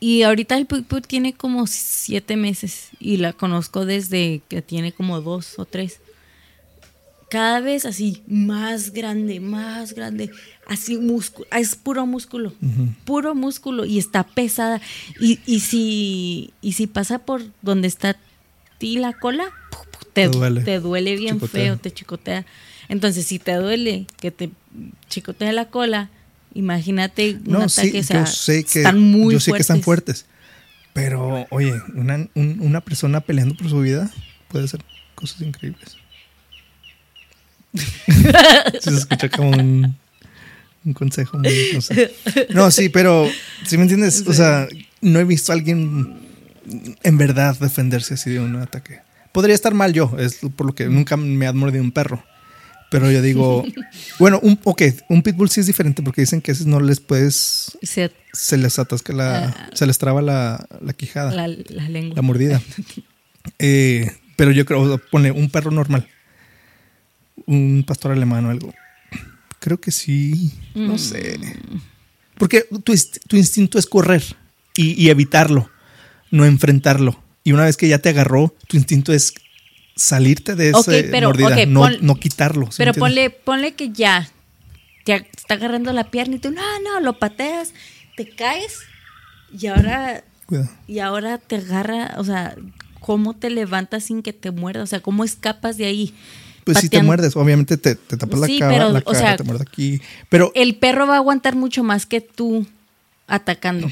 [0.00, 2.90] Y ahorita el pitbull tiene como siete meses.
[2.98, 6.00] Y la conozco desde que tiene como dos o tres.
[7.34, 10.30] Cada vez así, más grande, más grande.
[10.68, 11.48] Así, músculo.
[11.50, 12.52] Es puro músculo.
[13.04, 13.84] Puro músculo.
[13.84, 14.80] Y está pesada.
[15.20, 18.16] Y, y, si, y si pasa por donde está
[18.78, 19.46] ti la cola,
[20.12, 20.60] te, Te duele.
[20.60, 21.60] te duele bien Chicotea.
[21.64, 22.46] feo, te chicotea.
[22.88, 24.50] Entonces, si te duele que te
[25.08, 26.10] chicotea la cola,
[26.54, 27.90] imagínate un No, ataque.
[27.90, 30.22] sí, o sea, yo sé que están muy yo sé que están fuertes.
[30.22, 30.34] fuertes.
[30.92, 34.08] Pero, oye, una, un- una persona peleando por su vida
[34.46, 34.84] puede hacer
[35.16, 35.96] cosas increíbles.
[38.80, 39.96] Se escucha como un,
[40.84, 42.14] un consejo muy, no sé.
[42.50, 43.28] No, sí, pero,
[43.66, 44.24] ¿sí me entiendes?
[44.26, 44.68] O sea,
[45.00, 46.16] no he visto a alguien
[47.02, 49.00] en verdad defenderse así de un ataque.
[49.32, 52.24] Podría estar mal yo, es por lo que nunca me ha mordido un perro.
[52.90, 53.64] Pero yo digo,
[54.20, 57.76] bueno, un, ok, un pitbull sí es diferente porque dicen que esos no les puedes
[57.82, 59.70] Se- se les atasca la.
[59.74, 62.22] se les traba la, la quijada, la, la, la lengua.
[62.22, 62.60] mordida.
[63.58, 66.08] Eh, pero yo creo, pone un perro normal,
[67.46, 68.74] un pastor alemán o algo.
[69.60, 71.38] Creo que sí, no sé.
[72.36, 72.94] Porque tu,
[73.28, 74.22] tu instinto es correr
[74.76, 75.70] y, y evitarlo,
[76.30, 77.22] no enfrentarlo.
[77.44, 79.34] Y una vez que ya te agarró, tu instinto es
[79.96, 82.66] salirte de esa Ok, pero, mordida, no, pon- no quitarlo.
[82.72, 84.28] ¿sí me Pero ponle, ponle que ya
[85.04, 87.72] te está agarrando la pierna y tú, no, no, lo pateas,
[88.16, 88.80] te caes
[89.56, 90.70] y ahora, Cuidado.
[90.88, 92.56] y ahora te agarra, o sea,
[93.00, 94.82] ¿cómo te levantas sin que te muerda?
[94.82, 96.14] O sea, ¿cómo escapas de ahí?
[96.64, 99.18] Pues sí te muerdes, obviamente te, te tapas Sí, la cara, pero, la o cara,
[99.18, 100.00] sea, te muerde aquí.
[100.30, 102.66] Pero El perro va a aguantar mucho más que tú
[103.26, 103.90] atacando.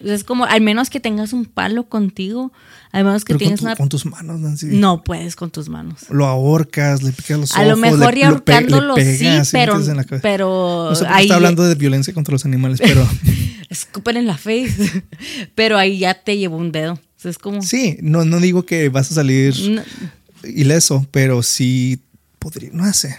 [0.00, 2.52] Es como, al menos que tengas un palo contigo,
[2.92, 3.76] al menos que Pero con, tengas tu- una...
[3.76, 4.66] con tus manos, Nancy.
[4.66, 6.10] No puedes con tus manos.
[6.10, 7.68] Lo ahorcas, le picas los A ojos.
[7.70, 9.80] lo mejor y le ahorcándolo pegas, sí, pero,
[10.20, 13.06] pero No sé ahí está hablando de violencia contra los animales, pero
[13.70, 15.04] escupen en la face,
[15.54, 16.94] pero ahí ya te llevó un dedo.
[16.94, 19.82] O sea, es como sí, no, no digo que vas a salir no,
[20.46, 22.00] ileso, pero sí
[22.38, 23.16] podría, no sé.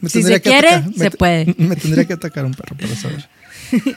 [0.00, 1.46] Me Si se quiere, se me, puede.
[1.58, 3.28] Me tendría que atacar un perro para saber.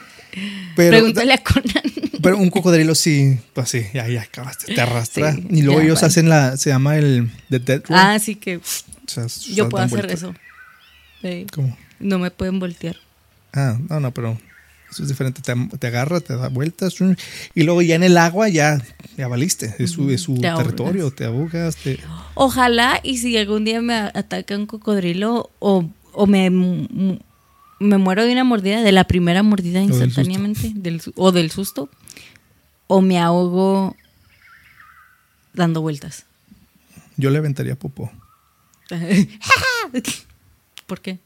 [0.76, 1.82] Pero, pregúntale a Conan.
[2.22, 5.32] pero un cocodrilo sí, pues sí, ya, ya acabaste, te arrastra.
[5.32, 7.98] Sí, y luego ya, ellos hacen la, se llama el The Dead Roll.
[7.98, 8.60] Ah, sí que O
[9.06, 10.34] sea, yo puedo hacer eso.
[11.22, 11.46] Sí.
[11.52, 11.76] ¿Cómo?
[11.98, 12.96] No me pueden voltear.
[13.52, 14.38] Ah, no, no, pero
[14.90, 15.42] eso es diferente.
[15.42, 16.94] Te, te agarra, te da vueltas
[17.54, 18.82] y luego ya en el agua ya,
[19.16, 19.74] ya valiste.
[19.78, 20.66] Es su, es su Te ahogas.
[20.66, 21.76] territorio, te ahogas.
[21.76, 21.98] Te...
[22.34, 28.32] Ojalá y si algún día me ataca un cocodrilo o, o me, me muero de
[28.32, 31.88] una mordida, de la primera mordida del instantáneamente, del su- o del susto,
[32.86, 33.94] o me ahogo
[35.52, 36.24] dando vueltas.
[37.16, 38.10] Yo le aventaría popó.
[40.86, 41.18] ¿Por qué?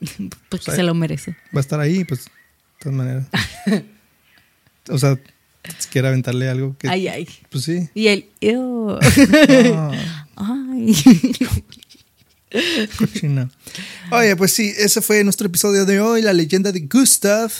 [0.60, 1.32] Sea, se lo merece.
[1.54, 2.30] Va a estar ahí, pues, de
[2.80, 3.26] todas maneras.
[4.88, 5.18] o sea,
[5.78, 6.88] si quiere aventarle algo que.
[6.88, 7.28] Ay, ay.
[7.50, 7.88] Pues sí.
[7.94, 8.26] Y el...
[9.74, 9.90] Ah,
[10.36, 10.94] Ay.
[12.96, 13.50] cochina.
[14.10, 17.52] Oye, pues sí, ese fue nuestro episodio de hoy, la leyenda de Gustav.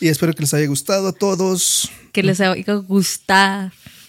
[0.00, 1.90] Y espero que les haya gustado a todos.
[2.12, 2.74] Que les oiga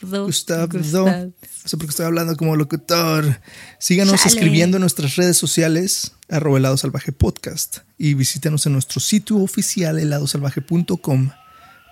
[0.01, 0.25] Gustavo.
[0.25, 1.05] Gustav, Gustav.
[1.05, 1.33] no
[1.65, 3.39] sé por qué estoy hablando como locutor.
[3.79, 4.35] Síganos Chale.
[4.35, 7.79] escribiendo en nuestras redes sociales, arroba helado salvaje podcast.
[7.97, 11.29] Y visítanos en nuestro sitio oficial, heladosalvaje.com,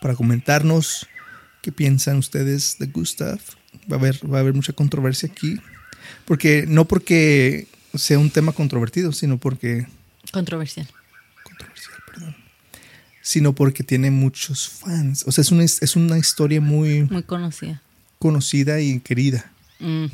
[0.02, 1.08] para comentarnos
[1.62, 3.40] qué piensan ustedes de Gustav.
[3.92, 5.60] Va a haber, va a haber mucha controversia aquí.
[6.26, 9.88] Porque, no porque sea un tema controvertido, sino porque.
[10.32, 10.88] Controversial.
[11.44, 12.36] Controversial, perdón.
[13.22, 15.24] Sino porque tiene muchos fans.
[15.28, 17.84] O sea, es una, es una historia muy Muy conocida.
[18.20, 19.52] Conocida y querida.
[19.80, 20.08] Mm.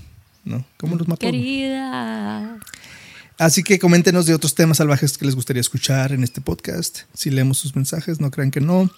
[0.46, 0.66] ¿no?
[0.78, 1.20] ¿Cómo los mató?
[1.20, 2.60] Querida.
[3.38, 7.02] Así que coméntenos de otros temas salvajes que les gustaría escuchar en este podcast.
[7.14, 8.90] Si leemos sus mensajes, no crean que no.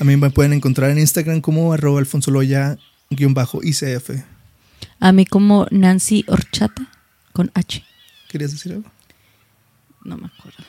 [0.00, 4.24] A mí me pueden encontrar en Instagram como arroba alfonsoloya-icf.
[4.98, 6.90] A mí como Nancy Horchata
[7.32, 7.84] con H.
[8.28, 8.90] ¿Querías decir algo?
[10.02, 10.64] No me acuerdo.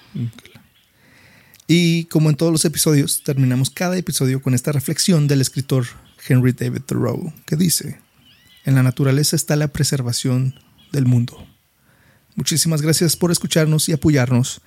[1.68, 5.88] Y como en todos los episodios, terminamos cada episodio con esta reflexión del escritor
[6.28, 8.00] Henry David Thoreau, que dice,
[8.66, 10.56] en la naturaleza está la preservación
[10.92, 11.38] del mundo.
[12.36, 14.62] Muchísimas gracias por escucharnos y apoyarnos.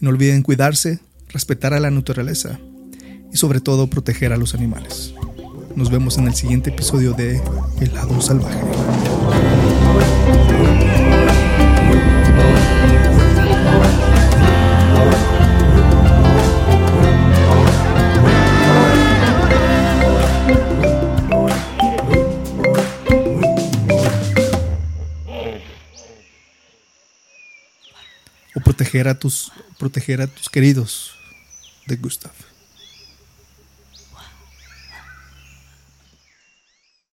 [0.00, 2.58] Y no olviden cuidarse, respetar a la naturaleza
[3.32, 5.14] y sobre todo proteger a los animales.
[5.76, 7.40] Nos vemos en el siguiente episodio de
[7.80, 8.60] El lado salvaje.
[28.74, 31.14] Proteger a tus, proteger a tus queridos
[31.86, 32.32] de Gustav.